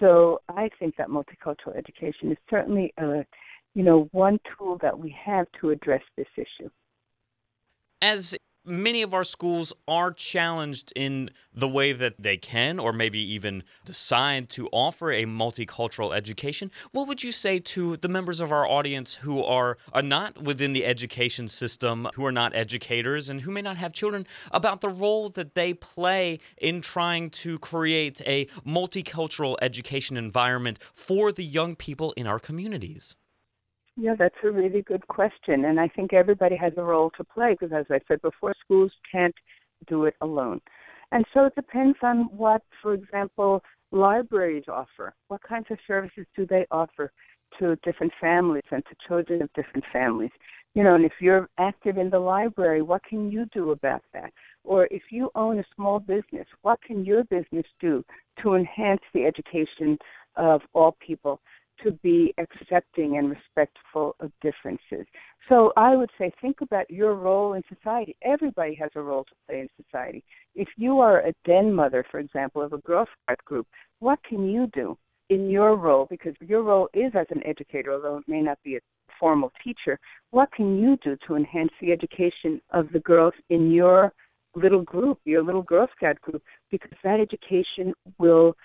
So 0.00 0.40
I 0.48 0.68
think 0.78 0.96
that 0.96 1.08
multicultural 1.08 1.76
education 1.76 2.32
is 2.32 2.38
certainly 2.50 2.92
a, 2.98 3.24
you 3.74 3.82
know, 3.82 4.08
one 4.12 4.38
tool 4.56 4.78
that 4.82 4.98
we 4.98 5.14
have 5.24 5.46
to 5.60 5.70
address 5.70 6.02
this 6.16 6.26
issue. 6.36 6.70
As 8.02 8.36
many 8.64 9.02
of 9.02 9.12
our 9.12 9.24
schools 9.24 9.72
are 9.86 10.12
challenged 10.12 10.92
in 10.96 11.30
the 11.52 11.68
way 11.68 11.92
that 11.92 12.14
they 12.18 12.36
can 12.36 12.78
or 12.78 12.92
maybe 12.92 13.20
even 13.20 13.62
decide 13.84 14.48
to 14.50 14.68
offer 14.72 15.12
a 15.12 15.24
multicultural 15.24 16.14
education. 16.14 16.70
What 16.92 17.06
would 17.08 17.22
you 17.22 17.32
say 17.32 17.58
to 17.60 17.96
the 17.96 18.08
members 18.08 18.40
of 18.40 18.50
our 18.50 18.66
audience 18.66 19.14
who 19.14 19.44
are, 19.44 19.78
are 19.92 20.02
not 20.02 20.42
within 20.42 20.72
the 20.72 20.84
education 20.84 21.48
system 21.48 22.08
who 22.14 22.24
are 22.24 22.32
not 22.32 22.54
educators 22.54 23.28
and 23.28 23.42
who 23.42 23.50
may 23.50 23.62
not 23.62 23.76
have 23.76 23.92
children 23.92 24.26
about 24.50 24.80
the 24.80 24.88
role 24.88 25.28
that 25.30 25.54
they 25.54 25.74
play 25.74 26.38
in 26.58 26.80
trying 26.80 27.30
to 27.30 27.58
create 27.58 28.20
a 28.26 28.46
multicultural 28.66 29.56
education 29.60 30.16
environment 30.16 30.78
for 30.92 31.32
the 31.32 31.44
young 31.44 31.74
people 31.74 32.12
in 32.12 32.26
our 32.26 32.38
communities 32.38 33.14
yeah, 33.96 34.14
that's 34.18 34.34
a 34.42 34.50
really 34.50 34.82
good 34.82 35.06
question. 35.06 35.66
And 35.66 35.78
I 35.78 35.88
think 35.88 36.12
everybody 36.12 36.56
has 36.56 36.72
a 36.76 36.82
role 36.82 37.10
to 37.16 37.24
play 37.24 37.56
because, 37.58 37.72
as 37.72 37.86
I 37.90 38.00
said 38.08 38.20
before, 38.22 38.54
schools 38.64 38.92
can't 39.10 39.34
do 39.86 40.04
it 40.06 40.14
alone. 40.20 40.60
And 41.12 41.24
so 41.32 41.44
it 41.44 41.54
depends 41.54 41.98
on 42.02 42.24
what, 42.36 42.62
for 42.82 42.94
example, 42.94 43.62
libraries 43.92 44.64
offer. 44.68 45.14
What 45.28 45.42
kinds 45.42 45.66
of 45.70 45.78
services 45.86 46.26
do 46.34 46.46
they 46.46 46.66
offer 46.70 47.12
to 47.60 47.76
different 47.84 48.12
families 48.20 48.64
and 48.72 48.82
to 48.86 48.96
children 49.06 49.42
of 49.42 49.52
different 49.54 49.84
families? 49.92 50.32
You 50.74 50.82
know, 50.82 50.96
and 50.96 51.04
if 51.04 51.12
you're 51.20 51.48
active 51.58 51.98
in 51.98 52.10
the 52.10 52.18
library, 52.18 52.82
what 52.82 53.04
can 53.04 53.30
you 53.30 53.46
do 53.52 53.70
about 53.70 54.02
that? 54.12 54.32
Or 54.64 54.88
if 54.90 55.02
you 55.12 55.30
own 55.36 55.60
a 55.60 55.64
small 55.76 56.00
business, 56.00 56.48
what 56.62 56.82
can 56.82 57.04
your 57.04 57.22
business 57.24 57.66
do 57.80 58.04
to 58.42 58.54
enhance 58.54 59.02
the 59.12 59.24
education 59.24 59.96
of 60.34 60.62
all 60.72 60.96
people? 61.06 61.40
To 61.82 61.92
be 62.02 62.34
accepting 62.38 63.18
and 63.18 63.30
respectful 63.30 64.16
of 64.20 64.30
differences. 64.40 65.06
So 65.48 65.72
I 65.76 65.96
would 65.96 66.10
say 66.18 66.32
think 66.40 66.60
about 66.60 66.90
your 66.90 67.14
role 67.14 67.54
in 67.54 67.62
society. 67.68 68.16
Everybody 68.22 68.74
has 68.76 68.90
a 68.94 69.00
role 69.00 69.24
to 69.24 69.34
play 69.46 69.60
in 69.60 69.68
society. 69.82 70.24
If 70.54 70.68
you 70.76 71.00
are 71.00 71.20
a 71.20 71.34
den 71.44 71.72
mother, 71.72 72.04
for 72.10 72.20
example, 72.20 72.62
of 72.62 72.72
a 72.72 72.78
Girl 72.78 73.06
Scout 73.24 73.44
group, 73.44 73.66
what 73.98 74.18
can 74.24 74.48
you 74.48 74.68
do 74.72 74.96
in 75.30 75.50
your 75.50 75.76
role, 75.76 76.06
because 76.10 76.34
your 76.40 76.62
role 76.62 76.88
is 76.94 77.12
as 77.14 77.26
an 77.30 77.42
educator, 77.46 77.92
although 77.92 78.18
it 78.18 78.28
may 78.28 78.40
not 78.40 78.58
be 78.62 78.76
a 78.76 78.80
formal 79.18 79.52
teacher, 79.62 79.98
what 80.30 80.52
can 80.52 80.78
you 80.78 80.98
do 81.02 81.16
to 81.26 81.36
enhance 81.36 81.70
the 81.80 81.92
education 81.92 82.60
of 82.70 82.88
the 82.92 83.00
girls 83.00 83.34
in 83.50 83.70
your 83.70 84.12
little 84.54 84.82
group, 84.82 85.18
your 85.24 85.42
little 85.42 85.62
Girl 85.62 85.88
Scout 85.96 86.20
group, 86.20 86.42
because 86.70 86.90
that 87.02 87.20
education 87.20 87.94
will 88.18 88.56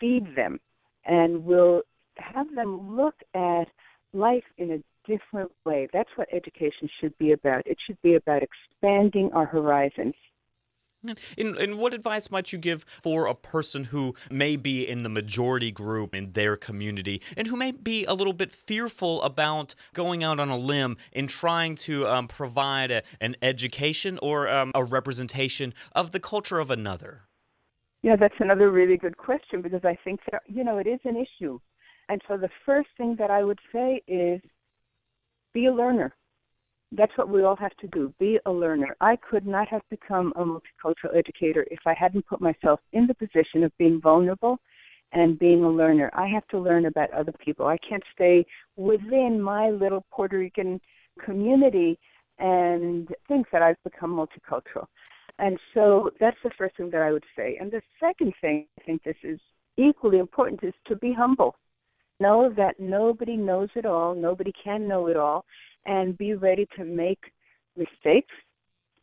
feed 0.00 0.24
them 0.34 0.58
and 1.04 1.44
will 1.44 1.82
have 2.18 2.54
them 2.54 2.96
look 2.96 3.14
at 3.34 3.68
life 4.12 4.44
in 4.58 4.70
a 4.72 4.82
different 5.06 5.52
way. 5.64 5.88
That's 5.92 6.10
what 6.16 6.28
education 6.32 6.88
should 7.00 7.16
be 7.18 7.32
about. 7.32 7.66
It 7.66 7.78
should 7.86 8.00
be 8.02 8.14
about 8.14 8.42
expanding 8.42 9.30
our 9.32 9.46
horizons. 9.46 10.14
And, 11.38 11.56
and 11.56 11.78
what 11.78 11.94
advice 11.94 12.30
might 12.30 12.52
you 12.52 12.58
give 12.58 12.84
for 13.02 13.26
a 13.26 13.34
person 13.34 13.84
who 13.84 14.16
may 14.28 14.56
be 14.56 14.82
in 14.82 15.04
the 15.04 15.08
majority 15.08 15.70
group 15.70 16.14
in 16.14 16.32
their 16.32 16.56
community 16.56 17.22
and 17.36 17.46
who 17.46 17.56
may 17.56 17.70
be 17.70 18.04
a 18.06 18.14
little 18.14 18.32
bit 18.32 18.50
fearful 18.50 19.22
about 19.22 19.74
going 19.92 20.24
out 20.24 20.40
on 20.40 20.48
a 20.48 20.56
limb 20.56 20.96
and 21.12 21.28
trying 21.28 21.76
to 21.76 22.06
um, 22.06 22.26
provide 22.26 22.90
a, 22.90 23.02
an 23.20 23.36
education 23.40 24.18
or 24.20 24.48
um, 24.48 24.72
a 24.74 24.82
representation 24.82 25.74
of 25.92 26.10
the 26.10 26.18
culture 26.18 26.58
of 26.58 26.70
another? 26.70 27.22
Yeah, 28.02 28.16
that's 28.16 28.34
another 28.40 28.70
really 28.70 28.96
good 28.96 29.16
question 29.16 29.62
because 29.62 29.84
I 29.84 29.96
think 30.02 30.20
that, 30.30 30.42
you 30.46 30.64
know, 30.64 30.78
it 30.78 30.86
is 30.86 31.00
an 31.04 31.16
issue. 31.16 31.60
And 32.08 32.20
so 32.28 32.36
the 32.36 32.50
first 32.64 32.88
thing 32.96 33.16
that 33.18 33.30
I 33.30 33.42
would 33.44 33.58
say 33.72 34.02
is 34.06 34.40
be 35.52 35.66
a 35.66 35.72
learner 35.72 36.14
that's 36.92 37.16
what 37.16 37.28
we 37.28 37.42
all 37.42 37.56
have 37.56 37.76
to 37.78 37.88
do 37.88 38.12
be 38.18 38.38
a 38.46 38.50
learner. 38.50 38.96
I 39.00 39.16
could 39.16 39.46
not 39.46 39.68
have 39.68 39.82
become 39.90 40.32
a 40.36 40.44
multicultural 40.44 41.16
educator 41.16 41.66
if 41.70 41.80
I 41.86 41.94
hadn't 41.94 42.26
put 42.26 42.40
myself 42.40 42.80
in 42.92 43.06
the 43.06 43.14
position 43.14 43.64
of 43.64 43.76
being 43.78 44.00
vulnerable 44.00 44.58
and 45.12 45.38
being 45.38 45.64
a 45.64 45.70
learner. 45.70 46.10
I 46.14 46.26
have 46.28 46.46
to 46.48 46.58
learn 46.58 46.86
about 46.86 47.12
other 47.12 47.32
people. 47.32 47.66
I 47.66 47.78
can't 47.78 48.02
stay 48.14 48.44
within 48.76 49.40
my 49.40 49.70
little 49.70 50.04
Puerto 50.10 50.38
Rican 50.38 50.80
community 51.24 51.98
and 52.38 53.08
think 53.28 53.46
that 53.50 53.62
I've 53.62 53.82
become 53.82 54.10
multicultural. 54.10 54.86
And 55.38 55.58
so 55.74 56.10
that's 56.20 56.36
the 56.42 56.50
first 56.56 56.76
thing 56.76 56.90
that 56.90 57.02
I 57.02 57.12
would 57.12 57.24
say. 57.36 57.56
And 57.60 57.70
the 57.70 57.82
second 58.00 58.32
thing, 58.40 58.66
I 58.80 58.82
think 58.84 59.02
this 59.02 59.16
is 59.22 59.38
equally 59.76 60.18
important, 60.18 60.62
is 60.62 60.74
to 60.86 60.96
be 60.96 61.12
humble. 61.12 61.56
Know 62.18 62.52
that 62.56 62.80
nobody 62.80 63.36
knows 63.36 63.68
it 63.74 63.84
all, 63.84 64.14
nobody 64.14 64.52
can 64.62 64.88
know 64.88 65.06
it 65.08 65.16
all, 65.16 65.44
and 65.84 66.16
be 66.16 66.34
ready 66.34 66.66
to 66.76 66.84
make 66.84 67.20
mistakes 67.76 68.32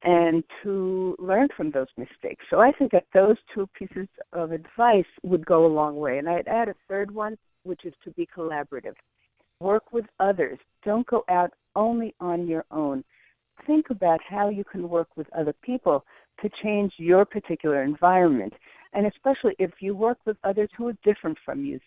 and 0.04 0.43
to 0.63 1.15
learn 1.17 1.47
from 1.56 1.71
those 1.71 1.88
mistakes. 1.97 2.43
So 2.49 2.60
I 2.60 2.71
think 2.71 2.91
that 2.91 3.06
those 3.13 3.38
two 3.54 3.67
pieces 3.78 4.08
of 4.34 4.52
advice 4.52 5.06
would 5.23 5.45
go 5.45 5.65
a 5.65 5.67
long 5.67 5.95
way. 5.95 6.17
And 6.17 6.30
I'd 6.30 6.47
add 6.47 6.67
a 6.67 6.76
third 6.89 7.10
one, 7.13 7.38
which 7.63 7.86
is 7.86 7.93
to 8.04 8.12
be 8.12 8.28
collaborative. 8.36 8.95
Work 9.60 9.93
with 9.93 10.06
others. 10.19 10.60
Don't 10.84 11.08
go 11.08 11.23
out 11.30 11.52
only 11.76 12.13
on 12.19 12.47
your 12.47 12.65
own. 12.71 13.04
Think 13.65 13.91
about 13.91 14.19
how 14.28 14.49
you 14.49 14.65
can 14.65 14.89
work 14.89 15.08
with 15.15 15.28
other 15.34 15.54
people 15.62 16.04
to 16.41 16.49
change 16.62 16.91
your 16.97 17.23
particular 17.23 17.84
environment. 17.84 18.54
And 18.91 19.06
especially 19.08 19.56
if 19.58 19.71
you 19.80 19.95
work 19.95 20.17
with 20.26 20.36
others 20.43 20.69
who 20.78 20.89
are 20.89 20.97
different 21.06 21.38
from 21.45 21.63
you, 21.63 21.80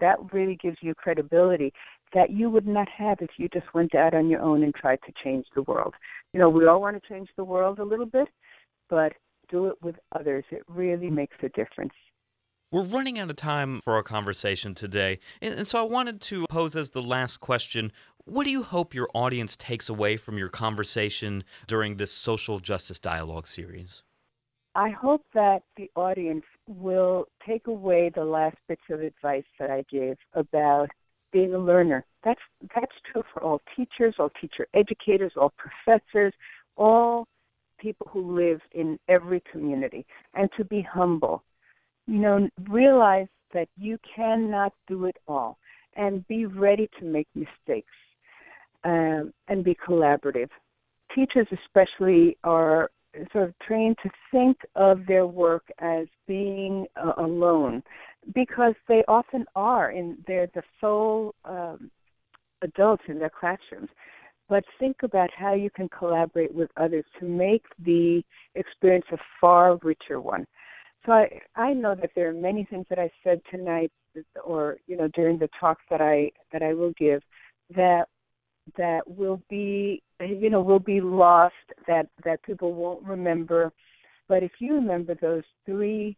that 0.00 0.18
really 0.32 0.56
gives 0.56 0.78
you 0.80 0.94
credibility 0.94 1.72
that 2.14 2.30
you 2.30 2.48
would 2.50 2.66
not 2.66 2.88
have 2.88 3.18
if 3.20 3.30
you 3.36 3.48
just 3.52 3.72
went 3.74 3.94
out 3.94 4.14
on 4.14 4.28
your 4.28 4.40
own 4.40 4.62
and 4.62 4.74
tried 4.74 5.00
to 5.06 5.12
change 5.22 5.46
the 5.54 5.62
world. 5.62 5.94
You 6.32 6.40
know, 6.40 6.48
we 6.48 6.66
all 6.66 6.80
want 6.80 7.00
to 7.02 7.08
change 7.08 7.28
the 7.36 7.44
world 7.44 7.78
a 7.78 7.84
little 7.84 8.06
bit, 8.06 8.28
but 8.88 9.12
do 9.50 9.66
it 9.66 9.74
with 9.82 9.96
others. 10.18 10.44
It 10.50 10.62
really 10.68 11.10
makes 11.10 11.36
a 11.42 11.48
difference. 11.50 11.92
We're 12.70 12.84
running 12.84 13.18
out 13.18 13.30
of 13.30 13.36
time 13.36 13.80
for 13.82 13.94
our 13.94 14.02
conversation 14.02 14.74
today, 14.74 15.20
and, 15.40 15.66
so 15.66 15.78
I 15.78 15.82
wanted 15.82 16.20
to 16.22 16.44
pose 16.50 16.76
as 16.76 16.90
the 16.90 17.02
last 17.02 17.38
question 17.38 17.92
what 18.24 18.44
do 18.44 18.50
you 18.50 18.62
hope 18.62 18.92
your 18.92 19.08
audience 19.14 19.56
takes 19.56 19.88
away 19.88 20.18
from 20.18 20.36
your 20.36 20.50
conversation 20.50 21.44
during 21.66 21.96
this 21.96 22.12
social 22.12 22.58
justice 22.58 23.00
dialogue 23.00 23.46
series? 23.46 24.02
I 24.74 24.90
hope 24.90 25.24
that 25.32 25.62
the 25.78 25.90
audience 25.96 26.44
will 26.68 27.26
take 27.46 27.66
away 27.66 28.10
the 28.14 28.24
last 28.24 28.56
bits 28.68 28.82
of 28.90 29.00
advice 29.00 29.44
that 29.58 29.70
I 29.70 29.84
gave 29.90 30.16
about 30.34 30.88
being 31.32 31.54
a 31.54 31.58
learner. 31.58 32.04
That's 32.24 32.40
that's 32.74 32.92
true 33.10 33.22
for 33.32 33.42
all 33.42 33.60
teachers, 33.76 34.14
all 34.18 34.30
teacher 34.40 34.66
educators, 34.74 35.32
all 35.36 35.52
professors, 35.56 36.34
all 36.76 37.26
people 37.78 38.08
who 38.10 38.36
live 38.36 38.60
in 38.72 38.98
every 39.08 39.42
community, 39.50 40.04
and 40.34 40.48
to 40.56 40.64
be 40.64 40.82
humble. 40.82 41.42
You 42.06 42.18
know, 42.18 42.48
realize 42.68 43.28
that 43.54 43.68
you 43.76 43.98
cannot 44.14 44.72
do 44.86 45.06
it 45.06 45.16
all, 45.26 45.58
and 45.96 46.26
be 46.28 46.46
ready 46.46 46.88
to 46.98 47.04
make 47.04 47.28
mistakes, 47.34 47.92
um, 48.84 49.32
and 49.48 49.64
be 49.64 49.76
collaborative. 49.86 50.48
Teachers, 51.14 51.46
especially, 51.64 52.36
are 52.44 52.90
sort 53.32 53.48
of 53.48 53.54
trained 53.66 53.96
to 54.02 54.10
think 54.30 54.56
of 54.74 55.06
their 55.06 55.26
work 55.26 55.64
as 55.78 56.06
being 56.26 56.86
uh, 56.96 57.12
alone 57.18 57.82
because 58.34 58.74
they 58.88 59.02
often 59.08 59.44
are 59.54 59.90
and 59.90 60.18
they're 60.26 60.50
the 60.54 60.62
sole 60.80 61.34
um, 61.44 61.90
adults 62.62 63.02
in 63.08 63.18
their 63.18 63.30
classrooms. 63.30 63.88
But 64.48 64.64
think 64.78 64.96
about 65.02 65.30
how 65.36 65.54
you 65.54 65.70
can 65.70 65.88
collaborate 65.88 66.54
with 66.54 66.70
others 66.76 67.04
to 67.20 67.26
make 67.26 67.64
the 67.84 68.22
experience 68.54 69.04
a 69.12 69.18
far 69.40 69.76
richer 69.82 70.20
one. 70.20 70.46
So 71.06 71.12
i 71.12 71.40
i 71.56 71.72
know 71.72 71.94
that 71.94 72.10
there 72.14 72.28
are 72.28 72.32
many 72.32 72.64
things 72.64 72.86
that 72.90 72.98
i 72.98 73.10
said 73.22 73.40
tonight 73.50 73.92
or 74.44 74.78
you 74.86 74.96
know 74.96 75.08
during 75.08 75.38
the 75.38 75.48
talks 75.58 75.84
that 75.90 76.00
i 76.00 76.30
that 76.52 76.62
i 76.62 76.74
will 76.74 76.92
give 76.98 77.22
that 77.74 78.06
that 78.76 79.02
will 79.06 79.40
be 79.48 80.02
you 80.20 80.50
know 80.50 80.60
will 80.60 80.78
be 80.78 81.00
lost 81.00 81.54
that 81.86 82.08
that 82.24 82.42
people 82.42 82.74
won't 82.74 83.04
remember. 83.04 83.72
But 84.28 84.42
if 84.42 84.52
you 84.58 84.74
remember 84.74 85.14
those 85.14 85.44
three 85.64 86.16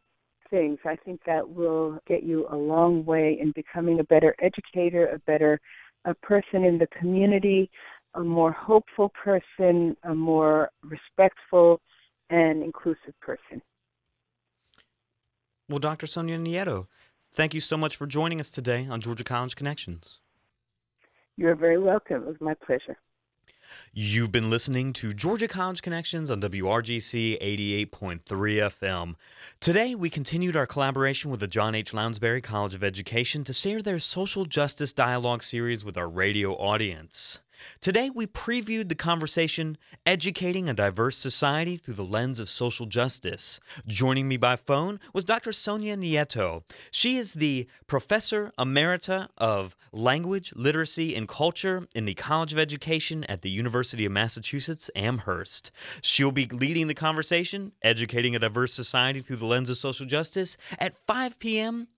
things 0.51 0.79
i 0.85 0.97
think 0.97 1.21
that 1.25 1.49
will 1.49 1.99
get 2.07 2.23
you 2.23 2.47
a 2.51 2.57
long 2.57 3.05
way 3.05 3.39
in 3.41 3.53
becoming 3.53 4.01
a 4.01 4.05
better 4.05 4.35
educator 4.43 5.07
a 5.07 5.19
better 5.21 5.61
a 6.05 6.15
person 6.15 6.65
in 6.65 6.79
the 6.79 6.87
community 6.99 7.71
a 8.15 8.21
more 8.21 8.53
hopeful 8.53 9.11
person 9.11 9.97
a 10.05 10.15
more 10.15 10.71
respectful 10.83 11.81
and 12.31 12.63
inclusive 12.63 13.15
person. 13.21 13.63
Well 15.69 15.79
dr 15.79 16.07
sonia 16.07 16.39
nieto 16.39 16.89
thank 17.33 17.55
you 17.55 17.61
so 17.61 17.77
much 17.77 17.97
for 17.97 18.07
joining 18.07 18.41
us 18.41 18.51
today 18.51 18.87
on 18.91 19.01
georgia 19.01 19.25
college 19.25 19.55
connections 19.55 20.19
you're 21.37 21.55
very 21.55 21.79
welcome. 21.79 22.23
It 22.23 22.27
was 22.27 22.40
my 22.40 22.55
pleasure. 22.55 22.97
You've 23.93 24.33
been 24.33 24.51
listening 24.51 24.93
to 24.95 25.12
Georgia 25.12 25.49
College 25.49 25.83
Connections 25.83 26.31
on 26.31 26.40
WRGC 26.40 27.40
88.3 27.40 28.21
FM. 28.25 29.14
Today, 29.61 29.95
we 29.95 30.11
continued 30.11 30.57
our 30.57 30.66
collaboration 30.66 31.31
with 31.31 31.40
the 31.40 31.49
John 31.49 31.75
H. 31.75 31.93
Lounsbury 31.93 32.40
College 32.40 32.75
of 32.75 32.85
Education 32.85 33.45
to 33.45 33.53
share 33.53 33.83
their 33.83 33.99
social 33.99 34.45
justice 34.45 34.93
dialogue 34.93 35.43
series 35.43 35.85
with 35.85 35.97
our 35.97 36.09
radio 36.09 36.55
audience. 36.55 37.40
Today, 37.81 38.11
we 38.11 38.27
previewed 38.27 38.88
the 38.88 38.95
conversation 38.95 39.77
Educating 40.07 40.69
a 40.69 40.75
Diverse 40.75 41.19
Society 41.19 41.77
Through 41.77 41.95
the 41.95 42.05
Lens 42.05 42.38
of 42.38 42.49
Social 42.49 42.87
Justice. 42.87 43.61
Joining 43.87 44.29
me 44.29 44.37
by 44.37 44.57
phone 44.57 44.99
was 45.12 45.25
Dr. 45.25 45.53
Sonia 45.53 45.97
Nieto. 45.97 46.62
She 46.90 47.16
is 47.16 47.35
the 47.35 47.69
Professor 47.87 48.53
Emerita 48.59 49.29
of 49.37 49.77
Language, 49.92 50.53
Literacy, 50.55 51.14
and 51.14 51.29
Culture 51.29 51.87
in 51.94 52.05
the 52.05 52.14
College 52.14 52.53
of 52.53 52.59
Education 52.59 53.24
at 53.24 53.42
the 53.42 53.50
University 53.50 54.05
of 54.05 54.12
Massachusetts 54.12 54.90
Amherst. 54.94 55.70
She'll 56.03 56.33
be 56.33 56.46
leading 56.46 56.87
the 56.87 56.94
conversation 56.94 57.72
Educating 57.83 58.37
a 58.37 58.38
Diverse 58.38 58.72
Society 58.72 59.20
Through 59.20 59.37
the 59.37 59.46
Lens 59.46 59.70
of 59.70 59.76
Social 59.76 60.07
Justice 60.07 60.57
at 60.79 60.94
5 61.07 61.38
p.m. 61.38 61.88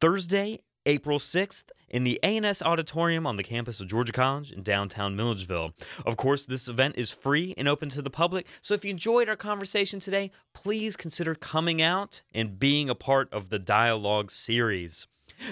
Thursday, 0.00 0.60
April 0.86 1.18
6th 1.18 1.64
in 1.90 2.04
the 2.04 2.18
A&S 2.22 2.62
Auditorium 2.62 3.26
on 3.26 3.36
the 3.36 3.42
campus 3.42 3.80
of 3.80 3.88
Georgia 3.88 4.12
College 4.12 4.52
in 4.52 4.62
downtown 4.62 5.16
Milledgeville. 5.16 5.72
Of 6.06 6.16
course, 6.16 6.44
this 6.44 6.68
event 6.68 6.94
is 6.96 7.10
free 7.10 7.52
and 7.58 7.68
open 7.68 7.88
to 7.90 8.02
the 8.02 8.10
public, 8.10 8.46
so 8.62 8.74
if 8.74 8.84
you 8.84 8.90
enjoyed 8.90 9.28
our 9.28 9.36
conversation 9.36 10.00
today, 10.00 10.30
please 10.54 10.96
consider 10.96 11.34
coming 11.34 11.82
out 11.82 12.22
and 12.32 12.58
being 12.58 12.88
a 12.88 12.94
part 12.94 13.30
of 13.32 13.50
the 13.50 13.58
dialogue 13.58 14.30
series. 14.30 15.06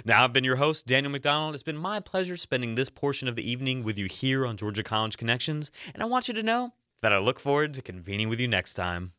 Now, 0.05 0.25
I've 0.25 0.33
been 0.33 0.45
your 0.45 0.57
host, 0.57 0.87
Daniel 0.87 1.11
McDonald. 1.11 1.55
It's 1.55 1.63
been 1.63 1.77
my 1.77 2.01
pleasure 2.01 2.37
spending 2.37 2.75
this 2.75 2.91
portion 2.91 3.29
of 3.29 3.37
the 3.37 3.51
evening 3.51 3.85
with 3.85 3.99
you 3.99 4.07
here 4.07 4.47
on 4.47 4.57
Georgia 4.57 4.83
College 4.83 5.17
Connections, 5.17 5.71
and 5.95 6.03
I 6.03 6.07
want 6.07 6.29
you 6.29 6.35
to 6.35 6.43
know 6.43 6.75
that 7.01 7.13
I 7.13 7.19
look 7.19 7.41
forward 7.41 7.75
to 7.75 7.83
convening 7.83 8.29
with 8.29 8.41
you 8.41 8.49
next 8.49 8.75
time. 8.75 9.13